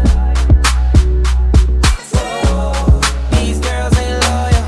Oh, 2.14 3.00
these 3.32 3.58
girls 3.66 3.94
ain't 4.04 4.18
loyal. 4.28 4.64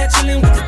chillin' 0.08 0.40
with 0.40 0.54
the 0.56 0.67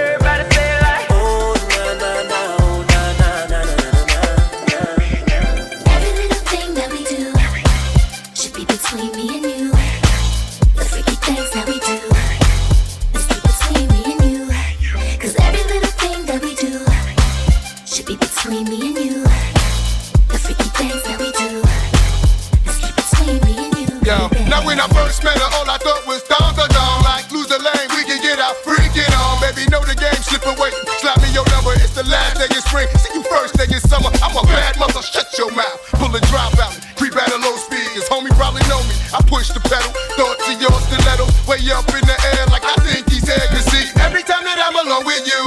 Day 32.47 32.61
spring. 32.61 32.87
See 32.97 33.13
you 33.13 33.23
first 33.29 33.53
day 33.57 33.67
summer. 33.77 34.09
I'm 34.23 34.33
a 34.33 34.43
bad 34.47 34.79
mother, 34.79 35.01
shut 35.01 35.29
your 35.37 35.51
mouth. 35.51 35.77
Pull 35.93 36.15
a 36.15 36.21
drop 36.31 36.57
out, 36.57 36.73
creep 36.95 37.13
at 37.13 37.29
a 37.29 37.37
low 37.37 37.55
speed. 37.57 37.85
Cause 37.93 38.07
homie 38.09 38.33
probably 38.33 38.65
know 38.65 38.81
me. 38.89 38.95
I 39.13 39.21
push 39.27 39.49
the 39.49 39.59
pedal, 39.61 39.91
thought 40.17 40.39
to 40.47 40.53
your 40.57 40.73
stiletto. 40.89 41.29
Way 41.45 41.61
up 41.69 41.85
in 41.93 42.01
the 42.01 42.17
air, 42.33 42.45
like 42.49 42.65
I 42.65 42.75
think 42.81 43.09
he's 43.09 43.27
here. 43.27 43.45
Cause 43.53 43.65
see, 43.69 43.85
every 44.01 44.23
time 44.23 44.43
that 44.45 44.57
I'm 44.57 44.73
alone 44.73 45.05
with 45.05 45.25
you, 45.27 45.41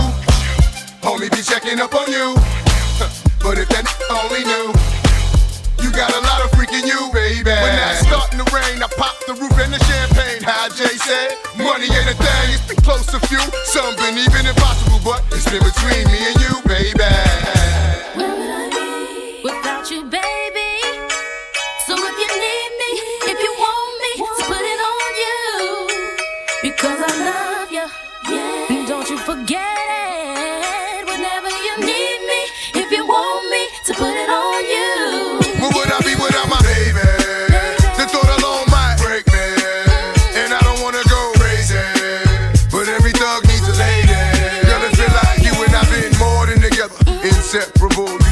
homie 1.02 1.30
be 1.30 1.42
checking 1.42 1.80
up 1.80 1.94
on 1.94 2.10
you. 2.10 2.36
But 3.44 3.58
if 3.58 3.68
that 3.68 3.84
only 4.08 4.40
knew. 4.40 4.72
You 5.84 5.92
got 5.92 6.08
a 6.16 6.22
lot 6.24 6.40
of 6.40 6.48
freaking 6.56 6.88
you, 6.88 7.12
baby. 7.12 7.44
When 7.44 7.76
that's 7.76 8.08
starting 8.08 8.40
to 8.40 8.48
rain, 8.56 8.80
I 8.80 8.88
pop 8.96 9.20
the 9.28 9.36
roof 9.36 9.52
and 9.60 9.68
the 9.68 9.76
champagne. 9.84 10.40
How 10.40 10.72
Jay 10.72 10.96
said, 10.96 11.36
money 11.60 11.92
ain't 11.92 12.08
a 12.08 12.16
thing. 12.16 12.56
It's 12.56 12.63
close 12.84 13.06
to 13.06 13.18
few, 13.26 13.40
some 13.64 13.96
been 13.96 14.18
even 14.18 14.46
impossible, 14.46 15.00
but 15.02 15.24
it's 15.32 15.50
been 15.50 15.62
between 15.62 16.06
me 16.12 16.18
and 16.28 16.40
you, 16.42 16.62
baby. 16.68 17.83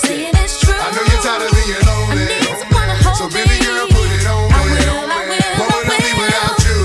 Saying 0.00 0.34
is 0.36 0.58
true. 0.60 0.74
I 0.74 0.90
know 0.94 1.02
you're 1.10 1.22
tired 1.22 1.44
of 1.44 1.52
being 1.56 1.84
lonely. 1.86 2.26
So 3.18 3.28
baby 3.28 3.56
girl, 3.64 3.86
put 3.92 4.10
it 4.16 4.26
on. 4.26 4.48
me. 4.48 4.80
What 5.60 5.68
would 5.74 5.86
I 5.86 5.96
be 6.00 6.10
without 6.20 6.58
you? 6.64 6.78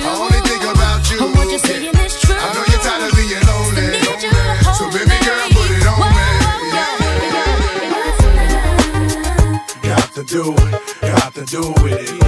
I 0.00 0.10
only 0.16 0.40
think 0.48 0.64
about 0.64 1.04
you. 1.10 1.18
What 1.36 1.46
you're 1.52 1.58
saying 1.60 1.96
is 2.00 2.14
true. 2.20 2.36
I 2.36 2.48
know 2.54 2.64
you're 2.70 2.80
tired 2.80 3.04
of 3.04 3.12
being 3.18 3.44
lonely. 3.50 3.88
So 4.78 4.84
baby 4.88 5.16
girl, 5.26 5.48
put 5.52 5.68
it 5.68 5.84
on 5.84 6.00
me. 6.16 6.24
Got 9.82 10.08
to 10.16 10.22
do 10.24 10.42
it, 10.54 10.72
got 11.02 11.34
to 11.34 11.44
do 11.44 11.62
it, 11.86 12.27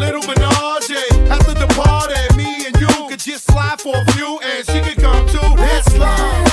little 0.00 0.22
menage? 0.22 0.90
After 1.30 1.54
the 1.54 1.68
party, 1.76 2.20
me 2.36 2.66
and 2.66 2.74
you 2.80 2.88
could 3.08 3.20
just 3.20 3.44
slide 3.44 3.80
for 3.80 3.94
a 3.94 4.04
few, 4.12 4.40
and 4.40 4.66
she 4.66 4.80
could 4.80 4.98
come 4.98 5.26
too. 5.28 5.54
That's 5.56 5.96
love. 5.98 6.46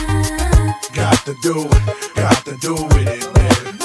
Got 0.94 1.18
to 1.26 1.34
do 1.42 1.66
it, 1.66 2.16
got 2.16 2.46
to 2.46 2.58
do 2.58 2.74
with 2.76 3.08
it, 3.08 3.24
baby. 3.34 3.78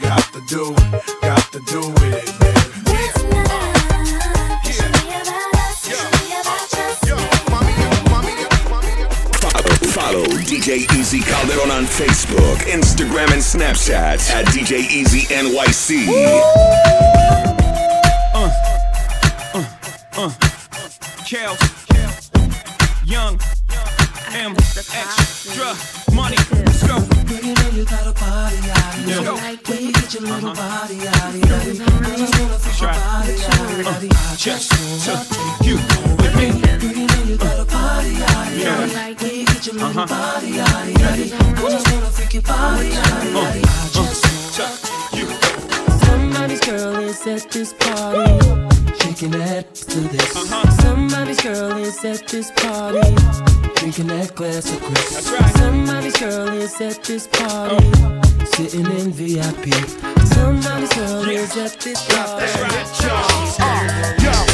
Got 0.00 0.24
to 0.34 0.40
do, 0.46 0.74
got 1.22 1.44
to 1.52 1.60
do 1.72 1.80
with 1.80 2.14
it, 2.20 2.28
baby. 2.40 2.56
Follow 10.00 10.24
DJ 10.48 10.68
Easy 10.98 11.20
Calderon 11.20 11.70
on 11.70 11.84
Facebook, 11.84 12.39
Instagram, 13.00 13.32
and 13.32 13.40
Snapchat 13.40 14.30
at 14.30 14.44
DJ 14.48 14.80
Easy 14.90 15.20
NYC. 15.32 16.06
Uh, 18.34 18.50
uh, 19.54 19.64
uh. 20.18 20.28
Kels, 21.24 21.60
Young, 23.06 23.40
M, 24.34 24.52
extra 24.52 26.14
money. 26.14 26.36
Let's 26.52 26.86
go. 26.86 26.98
Girl, 27.00 27.40
you 27.40 27.54
know 27.54 27.70
you 27.70 27.84
got 27.86 28.06
a 28.06 28.12
body, 28.12 28.56
yaddy, 28.56 29.06
Let's 29.06 29.20
go. 29.20 29.34
yaddy. 29.36 29.68
When 29.70 29.82
you 29.82 29.92
get 29.92 30.14
your 30.14 30.22
little 30.24 30.54
body, 30.54 30.94
yaddy, 30.96 31.40
yaddy. 31.40 31.80
I 31.80 32.16
just 32.16 32.38
wanna 32.38 32.58
feel 32.58 32.86
your 32.86 32.94
body, 33.00 33.32
yaddy, 33.32 33.82
yaddy. 33.82 34.10
I 34.12 34.36
Just 34.36 34.70
just 34.70 34.79
just 42.30 42.34
your 42.34 42.42
body, 42.42 42.90
yaddy, 42.90 43.32
yaddy. 43.32 43.62
I 43.64 43.88
just 43.92 44.22
to 44.54 45.16
you. 45.16 45.26
Somebody's 46.06 46.60
girl 46.60 46.96
is 46.96 47.26
at 47.26 47.50
this 47.50 47.72
party, 47.72 48.38
shaking 49.00 49.30
that 49.32 49.74
to 49.74 50.00
this. 50.00 50.32
Somebody's 50.82 51.40
girl 51.40 51.76
is 51.78 52.04
at 52.04 52.28
this 52.28 52.50
party, 52.52 53.00
drinking 53.76 54.06
that 54.08 54.34
glass 54.34 54.72
of 54.72 54.80
Chris. 54.82 55.26
Somebody's 55.56 56.16
girl 56.16 56.48
is 56.48 56.80
at 56.80 57.02
this 57.02 57.26
party, 57.26 57.84
sitting 58.46 58.86
in 58.86 59.10
VIP. 59.12 59.74
Somebody's 60.26 60.92
girl 60.94 61.28
is 61.28 61.56
at 61.56 61.80
this 61.80 62.04
party. 62.06 62.46
That's 62.46 63.00
Yo, 64.20 64.30
yo, 64.30 64.49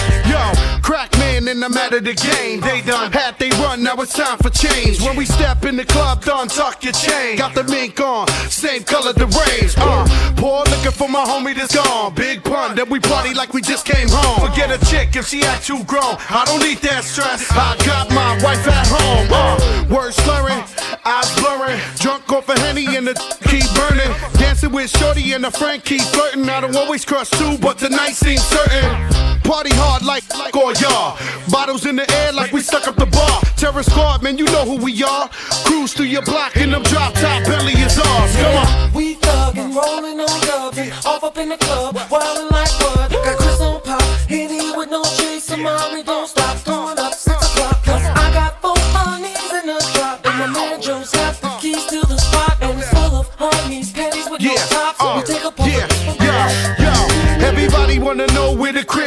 man 1.41 1.49
in 1.49 1.61
the 1.61 1.69
matter 1.69 1.99
of 1.99 2.05
the 2.05 2.15
game. 2.15 2.61
They 2.61 2.81
done 2.83 3.13
had 3.13 3.39
they 3.39 3.51
run, 3.63 3.83
now 3.83 3.95
it's 3.97 4.15
time 4.15 4.39
for 4.39 4.51
change. 4.51 5.01
When 5.03 5.17
we 5.17 5.25
step 5.25 5.65
in 5.65 5.77
the 5.77 5.85
club, 5.85 6.25
done 6.25 6.49
tuck 6.49 6.83
your 6.85 6.93
chain. 6.93 7.37
Got 7.37 7.55
the 7.55 7.65
mink 7.65 8.01
on, 8.01 8.29
same 8.49 8.83
color 8.85 9.13
the 9.13 9.27
range. 9.27 9.75
Uh, 9.77 10.07
pour 10.37 10.65
liquor 10.65 10.91
for 10.91 11.09
my 11.09 11.25
homie 11.25 11.55
that's 11.55 11.75
gone. 11.75 12.15
Big 12.15 12.43
Pun, 12.45 12.77
then 12.77 12.89
we 12.89 13.01
party 13.01 13.35
like 13.35 13.53
we 13.53 13.61
just 13.61 13.87
came 13.87 14.09
home. 14.09 14.49
Forget 14.49 14.71
a 14.71 14.85
chick 14.87 15.17
if 15.17 15.29
she 15.29 15.43
act 15.43 15.67
too 15.67 15.83
grown. 15.85 16.17
I 16.31 16.45
don't 16.47 16.63
need 16.63 16.79
that 16.79 17.05
stress. 17.05 17.51
I 17.53 17.77
got 17.85 18.11
my 18.11 18.33
wife 18.43 18.67
at 18.67 18.87
home. 18.87 19.29
Uh, 19.31 19.95
words 19.95 20.17
slurring, 20.17 20.63
eyes 21.05 21.31
blurring. 21.41 21.81
Drunk 21.99 22.31
off 22.33 22.49
a 22.49 22.59
henny 22.61 22.97
and 22.97 23.07
the 23.07 23.15
keep 23.49 23.67
burning. 23.75 24.13
Dancing 24.39 24.73
with 24.73 24.91
Shorty 24.91 25.33
and 25.33 25.45
a 25.45 25.51
friend 25.51 25.85
keep 25.85 26.03
flirting. 26.03 26.49
I 26.49 26.61
don't 26.61 26.77
always 26.77 27.05
crush 27.05 27.31
too, 27.31 27.59
but 27.59 27.79
tonight 27.79 28.15
seems 28.15 28.43
certain. 28.43 29.26
Party 29.47 29.71
hard 29.75 30.03
like 30.03 30.25
Goyard. 30.53 31.19
Bottles 31.51 31.87
in 31.87 31.97
the 31.97 32.11
air 32.11 32.33
like 32.33 32.53
we 32.53 32.61
stuck 32.61 32.89
up 32.89 32.97
the 32.97 33.07
bar. 33.07 33.41
Terror 33.57 33.83
Squad, 33.83 34.23
man, 34.23 34.37
you 34.39 34.45
know 34.47 34.65
who 34.65 34.77
we 34.83 35.03
are. 35.05 35.29
Cruise 35.65 35.95
through 35.95 36.07
your 36.07 36.23
block 36.23 36.57
in 36.57 36.71
them 36.71 36.83
drop 36.83 37.15
top 37.15 37.45
belly 37.45 37.73
is 37.75 37.99
ours. 37.99 38.37
Come 38.37 38.57
on. 38.57 38.93
We 38.93 39.15
thuggin', 39.17 39.75
rollin' 39.75 40.21
on 40.21 40.41
dubbin', 40.41 40.91
off 41.07 41.23
up 41.23 41.39
in 41.39 41.51
the 41.51 41.57
club, 41.59 41.95
wildin' 42.11 42.51
like 42.51 42.75
bud. 42.81 43.13
Got 43.13 43.37
Chris 43.39 43.61
on 43.61 43.81
pop, 43.83 44.03
you 44.29 44.75
with 44.77 44.91
no 44.91 45.05
chase, 45.05 45.49
mommy 45.57 46.03
don't 46.03 46.29
stop, 46.29 46.57
throwin' 46.59 46.99
up 46.99 47.15
six 47.15 47.37
o'clock. 47.37 47.85
Cause 47.85 48.03
I 48.03 48.33
got 48.33 48.61
four 48.61 48.75
honeys 48.99 49.53
in 49.53 49.67
the 49.67 49.79
drop, 49.95 50.27
and 50.27 50.39
my 50.39 50.47
man 50.49 50.81
Jones 50.83 51.11
got 51.13 51.35
the 51.41 51.49
keys 51.61 51.87
to 51.87 52.01
the 52.01 52.19
spot, 52.19 52.59
and 52.63 52.79
it's 52.79 52.89
full 52.91 53.21
of 53.21 53.29
honeys, 53.39 53.93
panties 53.93 54.29
with 54.29 54.41
yeah, 54.41 54.55
no. 54.73 54.93
So 54.99 55.15
we 55.15 55.21
uh, 55.21 55.25
take 55.25 55.45
a 55.45 55.53
yeah, 55.61 55.87
yeah, 56.21 56.77
yeah. 56.81 57.47
Everybody 57.47 57.99
wanna 57.99 58.27
know 58.29 58.53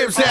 don't 0.07 0.29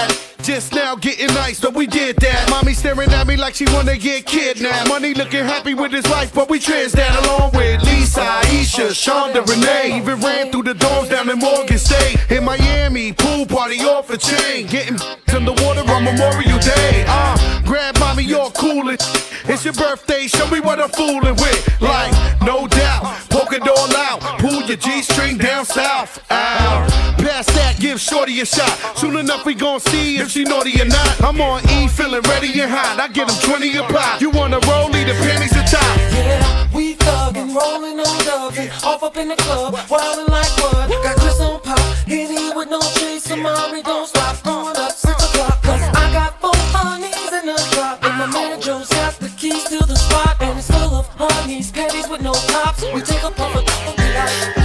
place, 1.49 1.61
but 1.61 1.75
we 1.75 1.87
did 1.87 2.17
that. 2.17 2.51
Mommy 2.51 2.75
staring 2.75 3.11
at 3.11 3.27
me 3.27 3.37
like 3.37 3.55
she 3.55 3.65
wanna 3.73 3.97
get 3.97 4.27
kidnapped. 4.27 4.89
Money 4.89 5.15
looking 5.15 5.45
happy 5.45 5.75
with 5.75 5.93
his 5.93 6.05
wife, 6.09 6.33
but 6.35 6.51
we 6.51 6.59
trans 6.59 6.93
that 6.93 7.13
along 7.25 7.53
with 7.53 7.83
Lisa, 7.85 8.21
Aisha, 8.21 8.89
Shonda, 8.91 9.47
Renee. 9.47 9.99
Even 9.99 10.21
ran 10.21 10.51
through 10.51 10.65
the 10.65 10.75
dorms 10.75 11.11
down 11.11 11.31
in 11.31 11.39
Morgan 11.39 11.79
State. 11.79 12.19
In 12.31 12.45
Miami, 12.45 13.13
pool 13.13 13.47
party 13.47 13.79
off 13.81 14.11
a 14.11 14.19
chain. 14.19 14.67
Getting 14.67 14.99
in 15.37 15.45
the 15.45 15.53
water 15.65 15.85
on 15.93 16.05
Memorial 16.05 16.59
Day. 16.59 17.05
Uh, 17.09 17.63
grab 17.65 17.99
mommy, 17.99 18.25
you're 18.25 18.51
cool. 18.51 18.89
It's 18.91 19.65
your 19.65 19.75
birthday, 19.75 20.27
show 20.27 20.49
me 20.49 20.61
what 20.61 20.81
I'm 20.81 20.91
fooling 20.91 21.37
with. 21.37 21.81
Like, 21.81 22.13
no 22.43 22.67
doubt, 22.67 23.05
poke 23.31 23.53
it 23.53 23.63
all 23.63 23.97
out. 23.97 24.21
Pull 24.41 24.63
your 24.65 24.77
G 24.77 25.03
string 25.03 25.39
down 25.39 25.65
south. 25.65 26.21
Out. 26.31 26.98
Pass 27.39 27.55
that, 27.55 27.79
give 27.79 28.01
Shorty 28.01 28.41
a 28.41 28.45
shot. 28.45 28.99
Soon 28.99 29.17
enough, 29.17 29.47
we 29.47 29.55
gon' 29.55 29.79
see 29.79 30.19
if 30.19 30.29
she 30.29 30.43
naughty 30.43 30.75
or 30.83 30.87
not. 30.87 31.23
I'm 31.23 31.41
on 31.41 31.63
E, 31.71 31.87
feeling 31.87 32.23
ready 32.27 32.51
and 32.59 32.67
hot. 32.67 32.99
I 32.99 33.07
get 33.07 33.29
them 33.29 33.39
20 33.47 33.79
a 33.79 33.85
pop. 33.85 34.21
You 34.21 34.31
wanna 34.31 34.59
roll, 34.67 34.91
leave 34.91 35.07
the 35.07 35.15
panties 35.23 35.55
atop. 35.55 35.87
Yeah, 36.19 36.67
we 36.75 36.97
thuggin', 36.97 37.55
rollin' 37.55 38.01
on 38.03 38.19
dubin', 38.27 38.67
off 38.83 39.05
up 39.05 39.17
in 39.19 39.29
the 39.29 39.37
club, 39.37 39.73
wildin' 39.87 40.27
like 40.27 40.51
what? 40.59 40.91
Got 40.91 41.15
Chris 41.23 41.39
on 41.39 41.61
pop, 41.61 41.79
hit 42.11 42.29
it 42.29 42.57
with 42.57 42.71
no 42.71 42.81
chaser, 42.99 43.37
mommy 43.37 43.83
don't 43.83 44.09
stop, 44.09 44.43
going 44.43 44.77
up 44.77 44.91
six 44.91 45.15
o'clock. 45.23 45.63
Cause 45.63 45.83
I 45.95 46.11
got 46.11 46.41
four 46.41 46.59
honeys 46.75 47.15
in 47.39 47.47
the 47.47 47.55
drop, 47.71 48.03
and 48.03 48.19
my 48.19 48.27
man 48.27 48.61
Joe's 48.61 48.89
got 48.89 49.15
the 49.21 49.29
keys 49.39 49.63
to 49.71 49.79
the 49.87 49.95
spot, 49.95 50.43
and 50.43 50.59
it's 50.59 50.67
full 50.67 50.91
of 50.91 51.07
honeys, 51.15 51.71
panties 51.71 52.09
with 52.09 52.21
no 52.21 52.35
tops. 52.35 52.83
We 52.93 53.01
take 53.01 53.23
a 53.23 53.31
puff 53.31 53.55
of 53.55 53.63
we 53.63 54.11
like. 54.11 54.57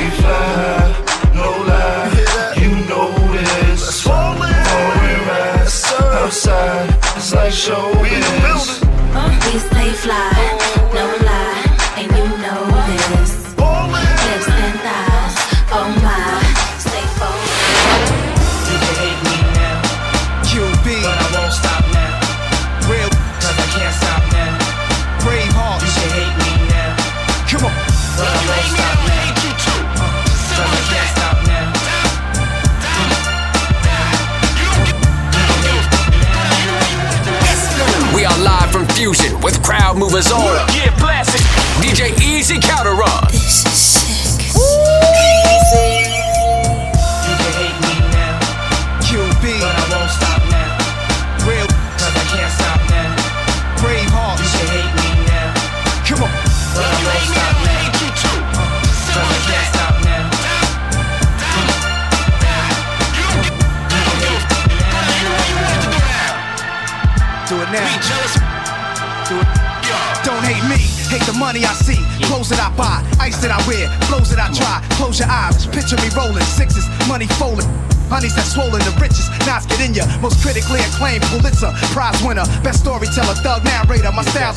We 0.00 0.08
fly, 0.16 0.59
It's 7.52 7.68
like 7.68 7.78
showbiz. 7.78 8.80
We 9.52 9.58
stay 9.58 9.79
crowd 40.22 40.42
movers 40.42 40.69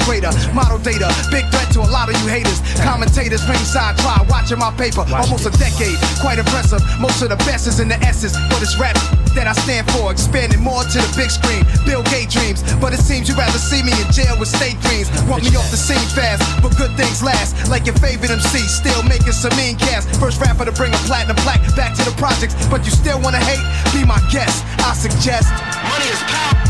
narrator. 0.06 0.30
Greater, 0.30 0.54
model 0.54 0.78
data, 0.80 1.10
big 1.32 1.46
threat 1.52 1.72
to 1.74 1.82
a 1.82 1.90
lot 1.90 2.10
of 2.10 2.16
you 2.22 2.28
haters. 2.28 2.62
Commentators 2.82 3.48
ringside 3.48 3.98
try 3.98 4.18
watching 4.30 4.60
my 4.60 4.72
paper, 4.76 5.06
almost 5.14 5.46
a 5.46 5.52
decade, 5.58 5.98
quite 6.20 6.40
impressive. 6.40 6.82
Most 7.00 7.22
of 7.22 7.30
the 7.30 7.38
best 7.48 7.68
is 7.68 7.80
in 7.80 7.88
the 7.88 8.00
S's, 8.04 8.34
but 8.50 8.62
it's 8.62 8.78
rap 8.80 8.96
that 9.36 9.48
I 9.48 9.54
stand 9.54 9.90
for, 9.92 10.12
expanding 10.12 10.62
more 10.62 10.84
to 10.84 10.98
the 11.00 11.14
big 11.18 11.32
screen. 11.32 11.66
Bill 11.86 12.04
Gates 12.14 12.34
dreams, 12.36 12.62
but 12.78 12.94
it 12.94 13.02
seems 13.02 13.28
you'd 13.28 13.38
rather 13.38 13.58
see 13.58 13.82
me 13.82 13.92
in 13.92 14.12
jail 14.12 14.38
with 14.38 14.50
state 14.50 14.80
dreams. 14.82 15.10
Want 15.26 15.44
me 15.44 15.56
off 15.58 15.70
the 15.72 15.80
scene 15.80 16.08
fast, 16.14 16.44
but 16.62 16.76
good 16.78 16.94
things 16.96 17.24
last. 17.24 17.56
Like 17.70 17.86
your 17.86 17.98
favorite 17.98 18.30
MC, 18.30 18.60
still 18.68 19.02
making 19.04 19.34
some 19.34 19.56
mean 19.58 19.76
cast. 19.76 20.10
First 20.20 20.40
rapper 20.40 20.66
to 20.66 20.72
bring 20.74 20.94
a 20.94 21.02
platinum 21.10 21.38
plaque 21.42 21.64
back 21.76 21.98
to 21.98 22.04
the 22.06 22.14
projects, 22.22 22.54
but 22.70 22.86
you 22.86 22.92
still 22.92 23.20
wanna 23.22 23.42
hate? 23.42 23.64
Be 23.96 24.06
my 24.06 24.22
guest, 24.30 24.64
I 24.86 24.94
suggest. 24.94 25.50
Money 25.90 26.10
is 26.14 26.22
power. 26.30 26.62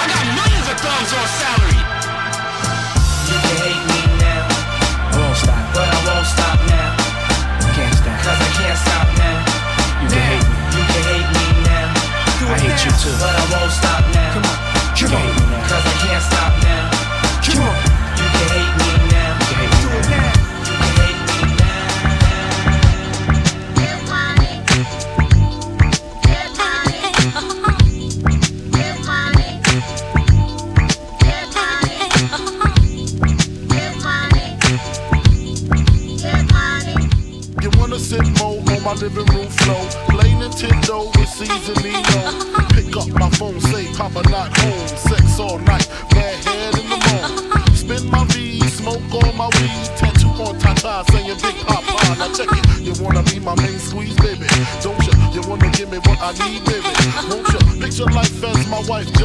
I 0.00 0.04
got 0.06 0.24
millions 0.38 0.68
of 0.70 0.78
thumbs 0.78 1.10
on 1.12 1.26
salary. 1.42 1.59
You 10.10 10.16
can 10.16 10.26
hate 10.26 10.42
me. 10.42 10.58
You 10.74 10.82
can 10.90 11.02
hate 11.06 11.30
me 11.38 11.46
now. 11.70 11.86
I 12.50 12.58
hate 12.58 12.82
you 12.84 12.90
too. 12.98 13.14
But 13.22 13.30
I 13.30 13.46
won't 13.54 13.70
stop 13.70 14.02
now. 14.10 14.34
Come 14.34 14.42
on. 14.42 14.58
Come 14.98 15.14
on. 15.14 15.68
Cause 15.70 15.86
I 15.86 15.94
can't 16.02 16.22
stop 16.24 16.49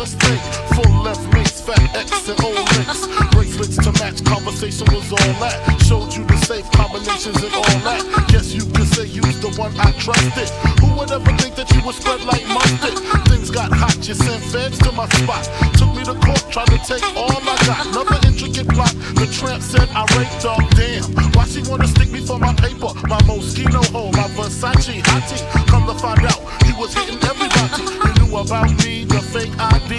Just 0.05 0.21
think. 0.21 0.41
Full 0.77 1.01
left 1.01 1.25
mates, 1.33 1.61
fat 1.65 1.81
X 1.97 2.29
and 2.29 2.37
old 2.45 2.53
links. 2.53 3.09
Bracelets 3.33 3.77
to 3.81 3.91
match. 3.97 4.23
Conversation 4.23 4.85
was 4.93 5.09
all 5.09 5.33
that. 5.41 5.57
Showed 5.81 6.13
you 6.13 6.23
the 6.25 6.37
safe 6.45 6.69
combinations 6.77 7.41
and 7.41 7.53
all 7.55 7.77
that. 7.89 8.05
Guess 8.29 8.53
you 8.53 8.61
could 8.69 8.85
say 8.85 9.09
you's 9.09 9.41
the 9.41 9.49
one 9.57 9.73
I 9.81 9.89
trusted. 9.97 10.45
Who 10.77 10.93
would 10.99 11.09
ever 11.09 11.33
think 11.41 11.55
that 11.57 11.73
you 11.73 11.81
would 11.81 11.95
spread 11.95 12.21
like 12.21 12.45
mustard? 12.53 13.01
Things 13.33 13.49
got 13.49 13.73
hot, 13.73 13.97
you 14.05 14.13
sent 14.13 14.43
feds 14.53 14.77
to 14.85 14.91
my 14.91 15.09
spot. 15.25 15.49
Took 15.73 15.89
me 15.97 16.05
to 16.05 16.13
court, 16.21 16.45
tried 16.53 16.69
to 16.69 16.77
take 16.85 17.01
all 17.17 17.41
I 17.41 17.57
got. 17.65 17.89
Another 17.89 18.21
intricate 18.29 18.69
plot. 18.69 18.93
The 19.17 19.25
tramp 19.25 19.65
said 19.65 19.89
I 19.89 20.05
raped 20.13 20.45
her. 20.45 20.53
Damn, 20.77 21.33
why 21.33 21.49
she 21.49 21.65
wanna 21.65 21.87
stick 21.89 22.11
me 22.13 22.21
for 22.21 22.37
my 22.37 22.53
paper? 22.53 22.93
My 23.09 23.17
Moschino 23.25 23.81
hole, 23.89 24.13
my 24.13 24.29
Versace 24.37 25.01
hottie. 25.01 25.41
Come 25.65 25.89
to 25.89 25.97
find 25.97 26.21
out, 26.29 26.45
you 26.69 26.77
was 26.77 26.93
hitting 26.93 27.17
everybody. 27.25 28.14
About 28.45 28.69
me, 28.85 29.05
the 29.05 29.21
fake 29.33 29.57
ID. 29.57 29.97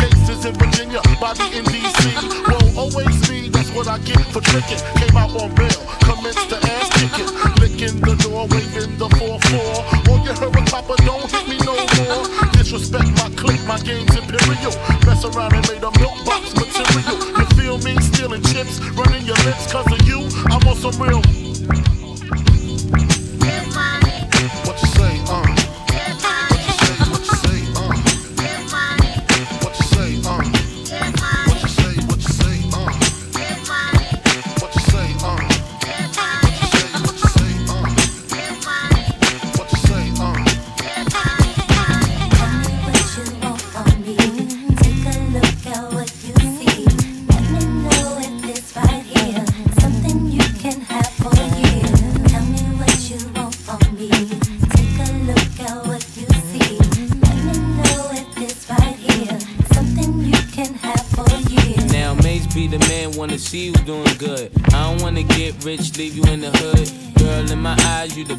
Cases 0.00 0.46
in 0.46 0.54
Virginia, 0.56 1.00
body 1.20 1.44
in 1.52 1.64
DC. 1.68 2.00
Whoa, 2.48 2.88
always 2.88 3.20
me, 3.28 3.50
that's 3.50 3.68
what 3.72 3.86
I 3.86 3.98
get 3.98 4.24
for 4.32 4.40
tricking. 4.40 4.80
Came 4.96 5.16
out 5.16 5.36
on 5.36 5.52
bail, 5.54 5.76
commenced 6.00 6.48
the 6.48 6.56
ass 6.72 6.88
kicking. 6.96 7.28
Licking 7.60 8.00
the 8.00 8.16
door, 8.24 8.48
waving 8.48 8.96
the 8.96 9.08
4-4. 9.20 10.08
Or 10.08 10.16
you 10.24 10.32
heard 10.32 10.56
a 10.56 10.64
copper, 10.70 10.96
don't 11.04 11.28
hit 11.28 11.44
me 11.48 11.58
no 11.68 11.76
more. 12.00 12.24
Disrespect 12.56 13.12
my 13.20 13.28
clique, 13.36 13.64
my 13.68 13.76
game's 13.76 14.16
imperial. 14.16 14.72
Mess 15.04 15.24
around 15.28 15.52
and 15.52 15.68
made 15.68 15.84
a 15.84 15.92
milk 16.00 16.16
box 16.24 16.48
material. 16.56 17.20
You 17.36 17.46
feel 17.60 17.76
me? 17.84 18.00
Stealing 18.00 18.42
chips, 18.48 18.80
running 18.96 19.26
your 19.26 19.36
lips 19.44 19.70
cause 19.70 19.92
of 19.92 20.00
you. 20.08 20.32
I'm 20.48 20.64
on 20.64 20.76
some 20.76 20.96
real. 20.96 21.41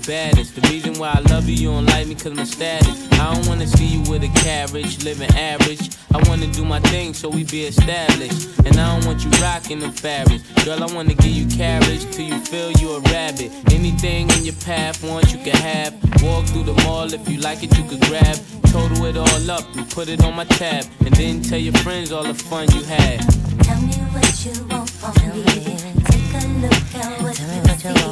Baddest. 0.05 0.55
The 0.55 0.61
reason 0.69 0.93
why 0.99 1.11
I 1.15 1.21
love 1.31 1.47
you, 1.47 1.55
you 1.55 1.69
don't 1.71 1.85
like 1.85 2.07
me 2.07 2.15
cause 2.15 2.33
my 2.33 2.43
status. 2.43 3.11
I 3.13 3.33
don't 3.33 3.47
wanna 3.47 3.67
see 3.67 3.85
you 3.85 4.01
with 4.09 4.23
a 4.23 4.31
carriage, 4.39 5.03
living 5.03 5.29
average. 5.35 5.89
I 6.13 6.17
wanna 6.29 6.47
do 6.47 6.63
my 6.65 6.79
thing 6.91 7.13
so 7.13 7.29
we 7.29 7.43
be 7.43 7.63
established. 7.63 8.59
And 8.65 8.77
I 8.77 8.85
don't 8.93 9.05
want 9.05 9.23
you 9.23 9.31
rocking 9.41 9.79
the 9.79 9.91
fabrics. 9.91 10.43
Girl, 10.63 10.83
I 10.83 10.93
wanna 10.93 11.13
give 11.15 11.31
you 11.31 11.47
carriage 11.47 12.05
till 12.11 12.25
you 12.25 12.39
feel 12.39 12.71
you 12.73 12.95
a 12.95 12.99
rabbit. 13.11 13.51
Anything 13.71 14.29
in 14.31 14.45
your 14.45 14.55
path, 14.65 15.03
want 15.03 15.31
you 15.31 15.39
can 15.39 15.55
have. 15.55 15.93
Walk 16.23 16.45
through 16.45 16.63
the 16.63 16.73
mall 16.83 17.11
if 17.13 17.27
you 17.29 17.37
like 17.39 17.63
it, 17.63 17.75
you 17.77 17.83
could 17.85 18.01
grab. 18.01 18.37
Total 18.67 19.05
it 19.05 19.17
all 19.17 19.51
up 19.51 19.65
and 19.75 19.89
put 19.89 20.09
it 20.09 20.23
on 20.23 20.35
my 20.35 20.45
tab. 20.45 20.85
And 21.05 21.13
then 21.15 21.41
tell 21.41 21.59
your 21.59 21.73
friends 21.83 22.11
all 22.11 22.23
the 22.23 22.33
fun 22.33 22.69
you 22.71 22.83
had. 22.83 23.19
Tell 23.63 23.81
me 23.81 23.93
what 24.13 24.45
you 24.45 24.53
want 24.67 24.89
from 24.89 25.13
me. 25.45 25.77
Take 26.09 26.33
a 26.33 26.47
look 26.63 26.95
at 26.95 27.21
what 27.21 27.39
you 27.39 27.45
see. 27.45 28.03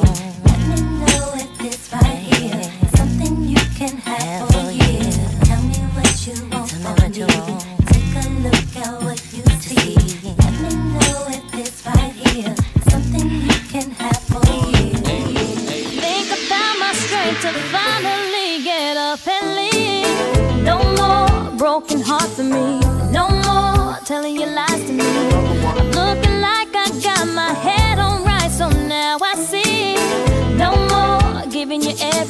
Let 0.45 0.67
me 0.67 0.99
know 0.99 1.10
if 1.41 2.00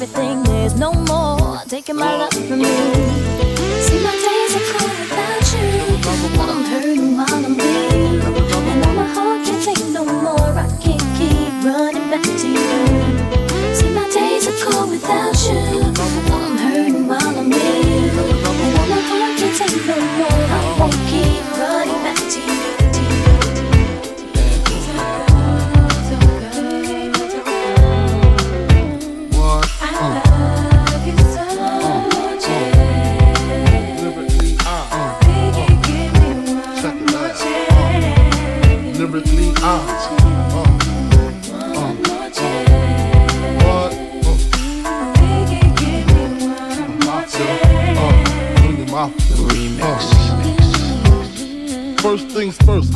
everything. 0.02 0.42
There's 0.44 0.74
no 0.74 0.92
more 0.92 1.62
taking 1.68 1.96
my 1.96 2.16
love 2.16 2.32
from 2.32 2.58
me. 2.58 3.31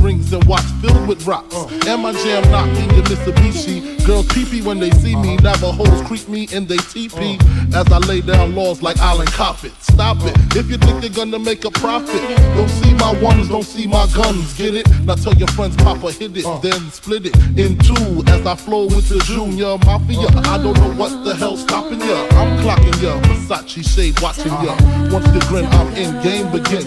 Rings 0.00 0.32
and 0.32 0.44
watch 0.44 0.64
filled 0.80 1.06
with 1.08 1.26
rocks. 1.26 1.54
Uh. 1.54 1.66
And 1.86 2.02
my 2.02 2.12
jam 2.12 2.48
knocking 2.50 2.90
your 2.94 3.04
Mitsubishi. 3.04 4.04
Girls 4.06 4.26
peepee 4.26 4.64
when 4.64 4.78
they 4.78 4.90
see 4.92 5.16
me. 5.16 5.36
Navajos 5.36 6.02
creep 6.06 6.28
me 6.28 6.48
in 6.52 6.66
they 6.66 6.76
teepee. 6.76 7.38
Uh. 7.40 7.80
As 7.80 7.92
I 7.92 7.98
lay 7.98 8.20
down 8.20 8.54
laws 8.54 8.82
like 8.82 8.98
Island 8.98 9.30
Coppet. 9.30 9.72
Stop 9.82 10.18
it. 10.22 10.36
If 10.56 10.70
you 10.70 10.78
think 10.78 11.02
you're 11.02 11.12
gonna 11.12 11.38
make 11.38 11.64
a 11.64 11.70
profit, 11.70 12.22
don't 12.54 12.68
see 12.68 12.94
my 12.94 13.12
ones, 13.20 13.48
don't 13.48 13.64
see 13.64 13.86
my 13.86 14.06
guns. 14.14 14.54
Get 14.54 14.74
it? 14.74 14.88
Now 15.04 15.14
tell 15.14 15.34
your 15.34 15.48
friends, 15.48 15.76
Papa 15.76 16.12
hit 16.12 16.36
it, 16.36 16.44
uh. 16.44 16.58
then 16.58 16.90
split 16.90 17.26
it 17.26 17.36
in 17.58 17.78
two. 17.78 18.22
As 18.28 18.46
I 18.46 18.54
flow 18.54 18.84
with 18.86 19.08
the 19.08 19.18
Junior 19.24 19.76
Mafia. 19.84 20.28
I 20.48 20.58
don't 20.62 20.76
know 20.78 20.94
what 20.94 21.24
the 21.24 21.34
hell's 21.34 21.62
stopping 21.62 22.00
ya. 22.00 22.26
I'm 22.32 22.58
clocking 22.62 23.02
ya. 23.02 23.20
Versace 23.22 23.84
shade 23.84 24.18
watching 24.20 24.52
ya. 24.64 24.76
Once 25.12 25.28
the 25.32 25.44
grin, 25.48 25.66
I'm 25.66 25.88
in. 25.94 26.22
Game 26.22 26.50
begins. 26.50 26.86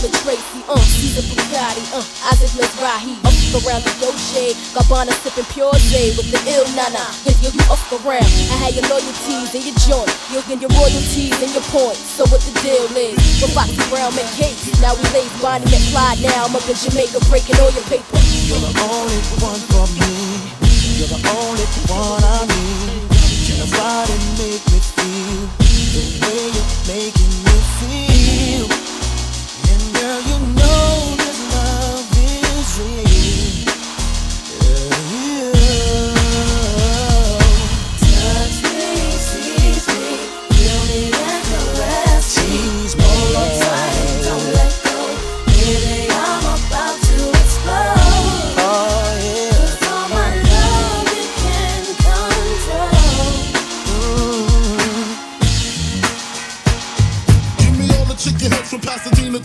Vanilla 0.00 0.16
Tracy, 0.24 0.64
uh, 0.64 0.80
Caesar 0.80 1.24
Bugatti, 1.28 1.84
uh, 1.92 2.32
Isaac 2.32 2.48
Mizrahi, 2.56 3.20
up 3.20 3.52
around 3.60 3.84
the 3.84 3.92
shade, 4.32 4.56
Gabbana 4.72 5.12
sipping 5.20 5.44
pure 5.52 5.76
J 5.92 6.16
with 6.16 6.32
the 6.32 6.40
ill 6.48 6.64
nana. 6.72 7.04
Yeah, 7.28 7.36
yo, 7.44 7.52
you 7.52 7.60
up 7.68 7.84
around. 8.00 8.24
I 8.24 8.56
had 8.64 8.72
your 8.72 8.88
loyalties 8.88 9.52
and 9.52 9.60
your 9.60 9.76
joint, 9.84 10.08
you'll 10.32 10.46
get 10.48 10.60
your 10.64 10.72
royalties 10.72 11.36
and 11.36 11.52
your 11.52 11.66
points. 11.68 12.00
So 12.00 12.24
what 12.32 12.40
the 12.40 12.52
deal 12.64 12.88
is? 12.96 13.20
With 13.44 13.52
Foxy 13.52 13.76
Brown 13.92 14.16
Kate, 14.40 14.56
now 14.80 14.96
we 14.96 15.04
laid 15.12 15.28
Bonnie 15.44 15.68
Clyde. 15.92 16.24
Now 16.24 16.48
I'm 16.48 16.56
up 16.56 16.64
in 16.64 16.76
Jamaica 16.80 17.20
breaking 17.28 17.60
all 17.60 17.68
your 17.68 17.84
paper. 17.92 18.16
You're 18.48 18.56
the 18.56 18.72
only 18.80 19.20
one 19.36 19.60
for 19.68 19.84
me. 20.00 20.16
You're 20.96 21.12
the 21.12 21.20
only 21.28 21.66
one 21.92 22.24
I 22.24 22.48
need. 22.48 23.04
Nobody 23.60 24.16
make 24.40 24.64
me 24.64 24.80
feel 24.80 25.44
the 25.92 26.02
way 26.24 26.40
you're 26.56 26.72
making 26.88 27.32
me 27.44 27.56
feel? 27.76 28.09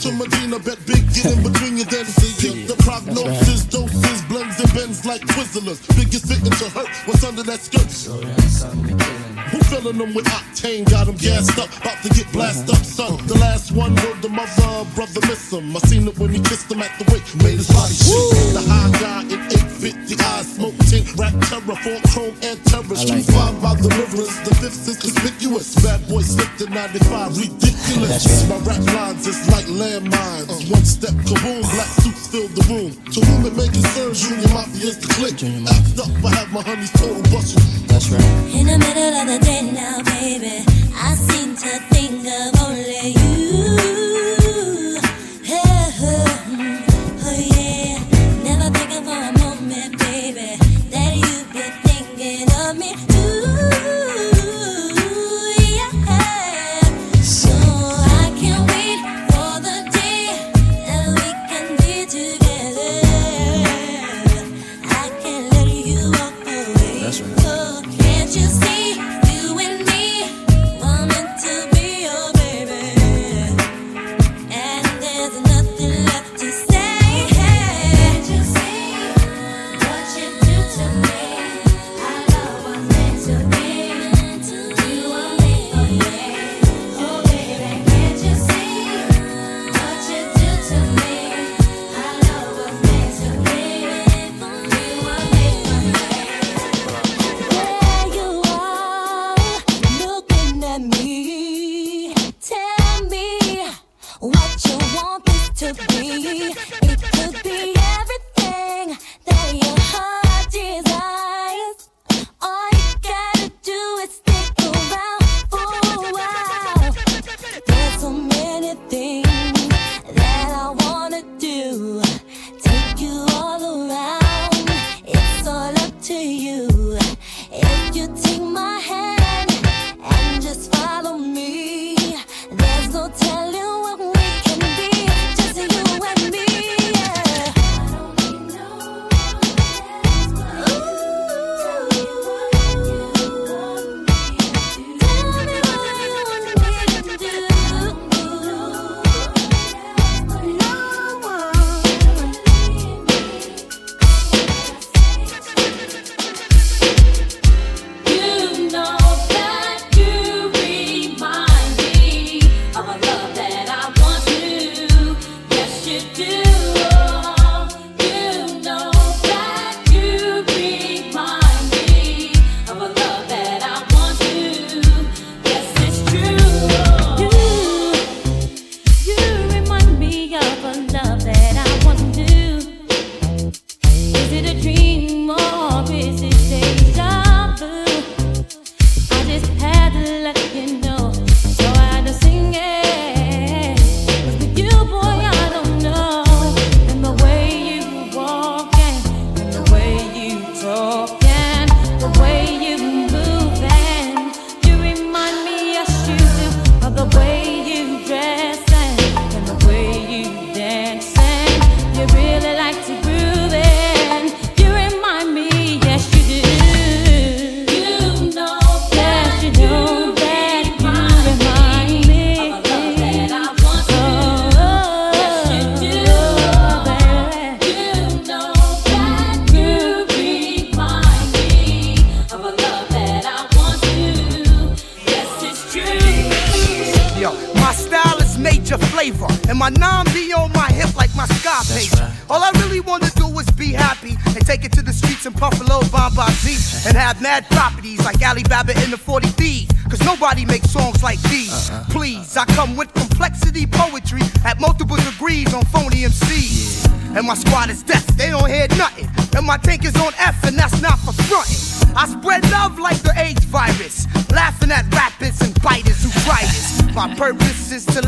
To 0.05 0.11
Medina. 0.13 0.59
Bet 0.59 0.77
big, 0.85 1.01
get 1.13 1.25
in 1.25 1.41
between 1.41 1.77
your 1.77 1.89
then 1.89 2.05
Check 2.05 2.67
the 2.69 2.75
prognosis, 2.85 3.65
doses, 3.65 4.21
blends 4.29 4.59
and 4.59 4.71
bends 4.73 5.05
like 5.05 5.21
Twizzlers. 5.21 5.81
Biggest 5.97 6.27
fitting 6.27 6.53
to 6.61 6.69
hurt 6.69 6.89
what's 7.07 7.23
under 7.23 7.43
that 7.43 7.59
skirt. 7.59 7.89
Who 9.49 9.57
filling 9.65 9.97
them 9.97 10.13
with 10.13 10.25
octane? 10.25 10.89
Got 10.89 11.07
them 11.07 11.15
gassed 11.15 11.57
up, 11.57 11.69
about 11.81 12.01
to 12.03 12.09
get 12.09 12.31
blasted 12.31 12.69
up, 12.69 12.83
son. 12.85 13.17
The 13.25 13.37
last 13.39 13.71
one 13.71 13.95
word 13.95 14.21
the 14.21 14.29
mother, 14.29 14.85
brother 14.93 15.21
miss 15.27 15.51
him. 15.51 15.75
I 15.75 15.79
seen 15.79 16.07
it 16.07 16.17
when 16.19 16.29
he 16.29 16.39
kissed 16.39 16.71
him 16.71 16.81
at 16.81 16.91
the 16.99 17.05
wake, 17.11 17.25
made 17.41 17.57
his 17.57 17.69
body 17.69 17.93
shake. 17.93 18.53
The 18.53 18.63
high 18.69 18.91
guy 19.01 19.21
in 19.33 19.41
850 19.41 20.21
eyes, 20.21 20.47
smoke 20.53 20.77
tint, 20.85 21.09
rap 21.17 21.33
terror, 21.49 21.77
four 21.81 21.99
chrome 22.13 22.35
and 22.43 22.59
numerous. 22.95 23.11
I 23.11 23.15
like 23.15 23.25
five 23.25 23.61
by 23.61 23.75
the 23.75 23.89
mirrors. 23.89 24.33
The 24.43 24.55
fifth 24.55 24.87
is 24.87 24.97
conspicuous. 24.97 25.75
Bad 25.83 26.07
boy 26.07 26.21
slipped 26.21 26.61
in 26.61 26.73
95. 26.73 27.37
Ridiculous. 27.37 28.49
My 28.49 28.57
rap 28.63 28.83
lines 28.95 29.27
is 29.27 29.39
like 29.49 29.65
landmines. 29.65 30.49
Uh. 30.49 30.73
One 30.73 30.85
step 30.85 31.13
kaboom. 31.27 31.61
Black 31.61 31.91
suits 31.99 32.27
fill 32.27 32.47
the 32.47 32.63
room. 32.71 32.91
To 33.11 33.19
whom 33.21 33.45
it 33.45 33.55
may 33.55 33.67
concern, 33.67 34.13
Junior 34.13 34.49
Mafia 34.53 34.89
is 34.89 34.97
the 34.99 35.09
click. 35.15 35.35
Act 35.35 35.99
up, 35.99 36.11
I 36.23 36.35
have 36.35 36.51
my 36.53 36.61
honey's 36.61 36.91
total 36.91 37.21
bustle. 37.31 37.61
That's 37.87 38.09
right. 38.09 38.23
In 38.53 38.65
the 38.67 38.77
middle 38.77 39.13
of 39.19 39.27
the 39.27 39.39
day 39.43 39.61
now, 39.71 40.01
baby, 40.03 40.63
I 40.95 41.13
seem 41.15 41.55
to 41.55 41.71
think 41.91 42.25
of 42.27 42.61
only 42.63 43.09
you. 43.09 43.44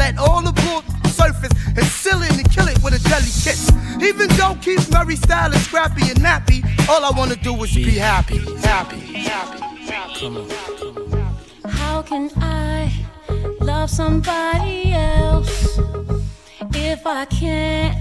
let 0.07 0.17
all 0.19 0.41
the 0.41 0.51
the 1.03 1.09
surface 1.09 1.51
and 1.75 1.85
seal 1.85 2.21
it 2.21 2.31
and 2.31 2.49
kill 2.49 2.67
it 2.67 2.81
with 2.83 2.93
a 2.93 3.09
deadly 3.09 3.33
kiss. 3.43 3.71
Even 4.01 4.27
though 4.37 4.55
Keith 4.61 4.89
Murray 4.91 5.15
style 5.15 5.51
is 5.51 5.65
scrappy 5.65 6.09
and 6.09 6.19
nappy, 6.19 6.59
all 6.87 7.03
I 7.03 7.11
wanna 7.17 7.35
do 7.35 7.53
is 7.63 7.75
be, 7.75 7.83
be 7.83 7.91
happy, 7.91 8.39
happy, 8.61 8.99
happy, 8.99 9.59
happy. 9.91 10.19
Come 10.19 10.37
on. 10.37 11.71
How 11.71 12.01
can 12.01 12.29
I 12.37 12.91
love 13.59 13.89
somebody 13.89 14.93
else 14.93 15.79
if 16.73 17.05
I 17.05 17.25
can't 17.25 17.97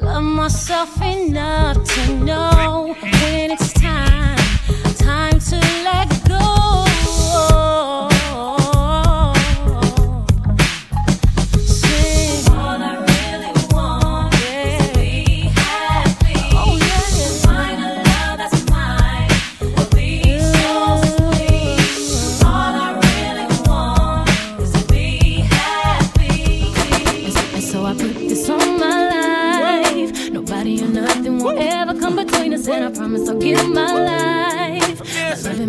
love 0.00 0.22
myself 0.22 1.02
enough 1.02 1.76
to 1.94 2.18
know 2.28 2.96
when 3.02 3.50
it's 3.50 3.72
time, 3.74 4.38
time 4.96 5.38
to 5.50 5.56
let 5.84 6.08
go? 6.26 6.91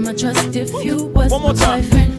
I'ma 0.03 0.11
trust 0.17 0.53
if 0.53 0.73
you 0.83 1.05
was 1.05 1.31
One 1.31 1.41
more 1.43 1.53
time. 1.53 1.79
boyfriend. 1.79 2.12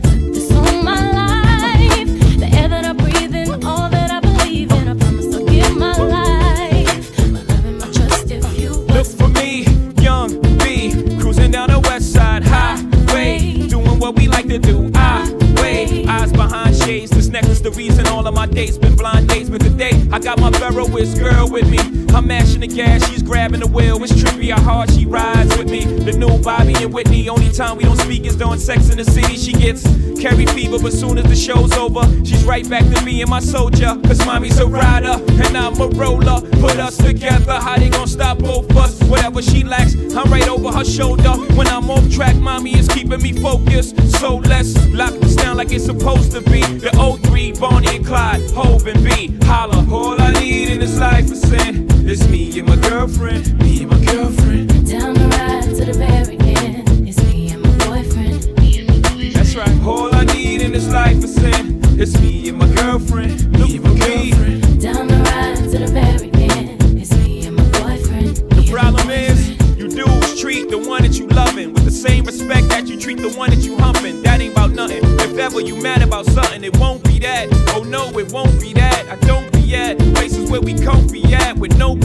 Necklace 17.35 17.59
the 17.59 17.73
reason 17.73 18.07
all 18.07 18.25
of 18.29 18.33
my 18.33 18.47
dates 18.47 18.79
been 18.79 18.95
blind 18.95 19.29
dates. 19.29 19.51
But 19.51 19.61
today, 19.61 19.91
I 20.13 20.21
got 20.21 20.39
my 20.39 20.53
Ferroist 20.53 21.19
girl 21.19 21.51
with 21.51 21.69
me. 21.69 21.79
I'm 22.15 22.29
mashing 22.29 22.61
the 22.61 22.69
gas, 22.69 23.11
she's 23.11 23.25
grabbing 23.25 23.59
the 23.59 23.67
wheel. 23.67 24.01
It's 24.05 24.13
trippy 24.13 24.53
how 24.53 24.63
hard 24.63 24.91
she 24.93 25.05
rides 25.05 25.59
with 25.59 25.69
me. 25.69 25.85
The 25.85 26.13
new 26.13 26.41
Bobby 26.45 26.75
and 26.75 26.95
Whitney, 26.95 27.29
only 27.29 27.51
time 27.51 27.77
we 27.77 27.83
don't 27.83 27.97
speak 27.97 28.25
is 28.25 28.37
during 28.37 28.61
sex 28.61 28.89
in 28.89 28.99
the 28.99 29.05
city. 29.05 29.37
She 29.37 29.53
gets 29.53 29.83
Carrie 30.23 30.47
fever, 30.47 30.79
but 30.79 30.93
soon 30.93 31.19
as 31.19 31.25
the 31.25 31.35
show's 31.35 31.73
over, 31.73 32.05
she's 32.25 32.45
right 32.45 32.71
back 32.71 32.85
to 32.95 33.05
me 33.05 33.21
and 33.21 33.29
my 33.29 33.41
soldier. 33.41 33.97
Cause 34.07 34.25
mommy's 34.25 34.61
a 34.61 34.67
rider, 34.69 35.21
and 35.43 35.57
I'm 35.57 35.75
a 35.81 35.89
roller. 35.89 36.41
Put 36.61 36.79
us 36.79 36.97
together, 36.97 37.55
how 37.55 37.77
they 37.77 37.89
gonna 37.89 38.07
stop 38.07 38.39
both 38.39 38.71
us? 38.77 39.03
Whatever 39.05 39.43
she 39.43 39.65
lacks, 39.65 39.97
I'm 40.15 40.31
right 40.31 40.49
over 40.49 40.71
her 40.71 40.85
shoulder. 40.85 41.33
When 41.57 41.67
I'm 41.67 41.91
off 41.91 42.09
track, 42.13 42.37
mommy 42.37 42.79
is 42.79 42.87
keeping 42.87 43.21
me 43.21 43.33
focused. 43.33 43.97
So 44.21 44.37
let's 44.37 44.77
lock 44.91 45.15
this 45.15 45.35
down 45.35 45.57
like 45.57 45.73
it's 45.73 45.85
supposed 45.85 46.31
to 46.31 46.41
be. 46.43 46.63
The 46.63 46.97
03, 47.27 47.53
Bonnie 47.53 47.97
and 47.97 48.07
Clyde, 48.07 48.51
Hove 48.53 48.87
and 48.87 49.03
B. 49.05 49.37
Holla, 49.45 49.87
all 49.91 50.21
I 50.21 50.33
need 50.33 50.71
in 50.71 50.81
this 50.81 50.99
life 50.99 51.31
is 51.31 51.41
sin. 51.43 51.87
It's 52.07 52.27
me 52.29 52.59
and 52.59 52.69
my 52.69 52.77
girlfriend, 52.77 53.59
me 53.61 53.83
and 53.83 53.91
my 53.91 54.05
girlfriend. 54.05 54.69
Down 54.89 55.15
the 55.15 55.29
ride 55.29 55.75
to 55.77 55.85
the 55.85 55.95
very 55.95 56.39
end. 56.39 57.09
It's 57.09 57.23
me 57.25 57.51
and 57.53 57.63
my 57.63 57.87
boyfriend. 57.87 58.59
Me 58.59 58.79
and 58.81 58.89
my 58.89 59.01
boyfriend. 59.09 59.35
That's 59.35 59.55
right, 59.55 59.83
all 59.85 60.15
I 60.15 60.25
need 60.25 60.63
in 60.63 60.73
this 60.73 60.89
life 60.91 61.23
is 61.25 61.35
sin. 61.35 61.81
It's 62.01 62.19
me 62.21 62.49
and 62.49 62.59
my 62.59 62.69
girlfriend, 62.75 63.51
me 63.59 63.77
and 63.77 63.85
my 63.85 63.99
girlfriend. 63.99 64.83
Down 64.83 65.07
the 65.09 65.17
ride 65.17 65.71
to 65.71 65.79
the 65.79 65.87
very 65.87 66.31
end. 66.35 66.83
It's 67.01 67.13
me 67.17 67.47
and 67.47 67.57
my 67.57 67.65
boyfriend. 67.79 68.37
The 68.37 68.69
problem 68.71 69.11
is, 69.11 69.51
you 69.79 69.89
dudes 69.89 70.41
treat 70.41 70.69
the 70.71 70.79
one 70.79 71.03
that 71.03 71.19
you 71.19 71.27
loving 71.29 71.73
with 71.73 71.85
the 71.85 71.91
same 71.91 72.25
respect 72.25 72.69
that 72.69 72.87
you 72.87 72.99
treat 72.99 73.19
the 73.19 73.31
one 73.31 73.51
that 73.51 73.61
you 73.61 73.77
humping. 73.79 74.23
That 74.23 74.41
ain't 74.41 74.53
about 74.53 74.73
nothing. 74.73 75.03
If 75.03 75.39
ever 75.39 75.61
you 75.61 75.81
mad 75.81 76.03
about 76.03 76.27
something, 76.27 76.63
it 76.65 76.77
won't 76.79 77.03
be 77.04 77.04
that. 77.25 77.49
Oh 77.75 77.83
no, 77.83 78.11
it 78.19 78.31
won't 78.33 78.61
be 78.61 78.75
that. 78.75 79.07
I 79.09 79.17
don't 79.27 79.51
be 79.53 79.75
at 79.75 79.99
places 80.15 80.51
where 80.51 80.61
we 80.61 80.75
comfy 80.75 81.23
at 81.33 81.57
with 81.57 81.77
no. 81.79 81.99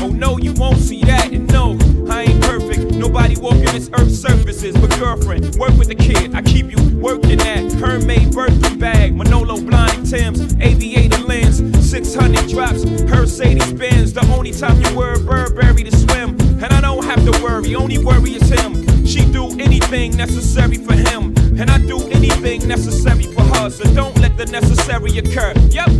Oh 0.00 0.08
no, 0.08 0.38
you 0.38 0.52
won't 0.52 0.78
see 0.78 1.02
that. 1.02 1.32
And 1.32 1.52
no, 1.52 1.76
I 2.08 2.22
ain't 2.22 2.40
perfect. 2.40 2.92
Nobody 2.92 3.34
walking 3.40 3.72
this 3.74 3.90
earth's 3.94 4.16
surfaces. 4.16 4.76
But 4.76 4.96
girlfriend, 5.00 5.56
work 5.56 5.74
with 5.76 5.88
the 5.88 5.96
kid. 5.96 6.36
I 6.36 6.42
keep 6.42 6.70
you 6.70 6.78
working 6.98 7.40
at 7.40 7.64
Hermès 7.82 8.32
Birkin 8.32 8.78
bag, 8.78 9.16
Manolo 9.16 9.56
Blahnik 9.56 10.08
Tim's, 10.08 10.54
aviator 10.60 11.22
lens, 11.24 11.58
600 11.90 12.48
drops, 12.48 12.84
Mercedes 12.84 13.72
Benz. 13.72 14.12
The 14.12 14.24
only 14.36 14.52
time 14.52 14.80
you 14.80 14.96
wear 14.96 15.18
Burberry 15.18 15.82
to 15.82 15.96
swim. 15.96 16.38
And 16.62 16.72
I 16.72 16.80
don't 16.80 17.04
have 17.04 17.24
to 17.24 17.32
worry, 17.42 17.74
only 17.74 17.98
worry 17.98 18.34
is 18.34 18.48
him. 18.48 19.04
She 19.04 19.24
do 19.32 19.50
anything 19.58 20.16
necessary 20.16 20.76
for 20.76 20.94
him. 20.94 21.34
And 21.58 21.68
I 21.70 21.78
do 21.78 22.00
anything 22.10 22.68
necessary. 22.68 23.33
So 23.74 23.82
don't 23.92 24.16
let 24.20 24.36
the 24.36 24.46
necessary 24.46 25.18
occur. 25.18 25.52
Yep. 25.70 25.90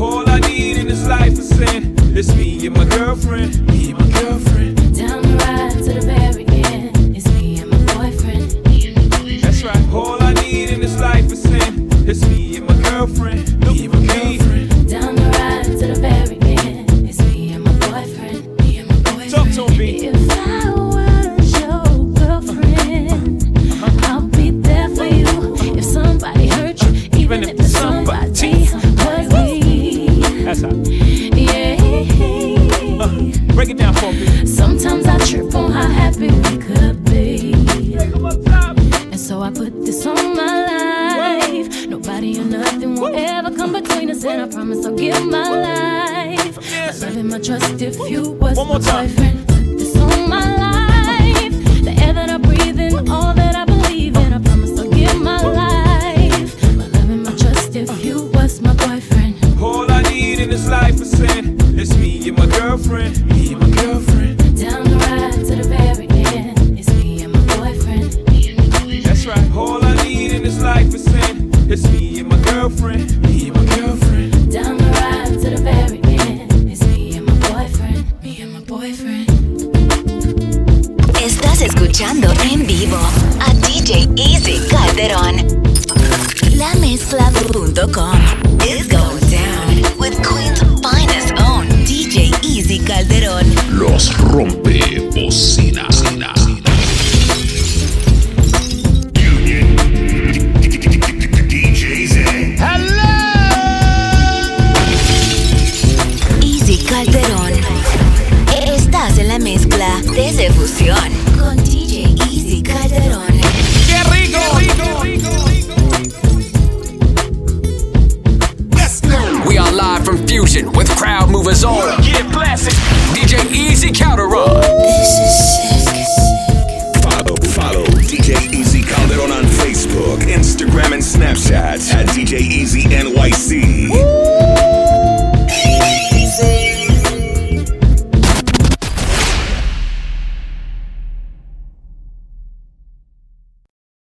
All 0.00 0.28
I 0.28 0.40
need 0.40 0.76
in 0.76 0.88
this 0.88 1.06
life 1.06 1.38
is 1.38 1.48
sin. 1.48 1.94
It's 2.16 2.34
me 2.34 2.66
and 2.66 2.76
my 2.76 2.84
girlfriend. 2.84 3.64
Me 3.68 3.92
and 3.92 4.00
my 4.00 4.20
girlfriend. 4.20 4.69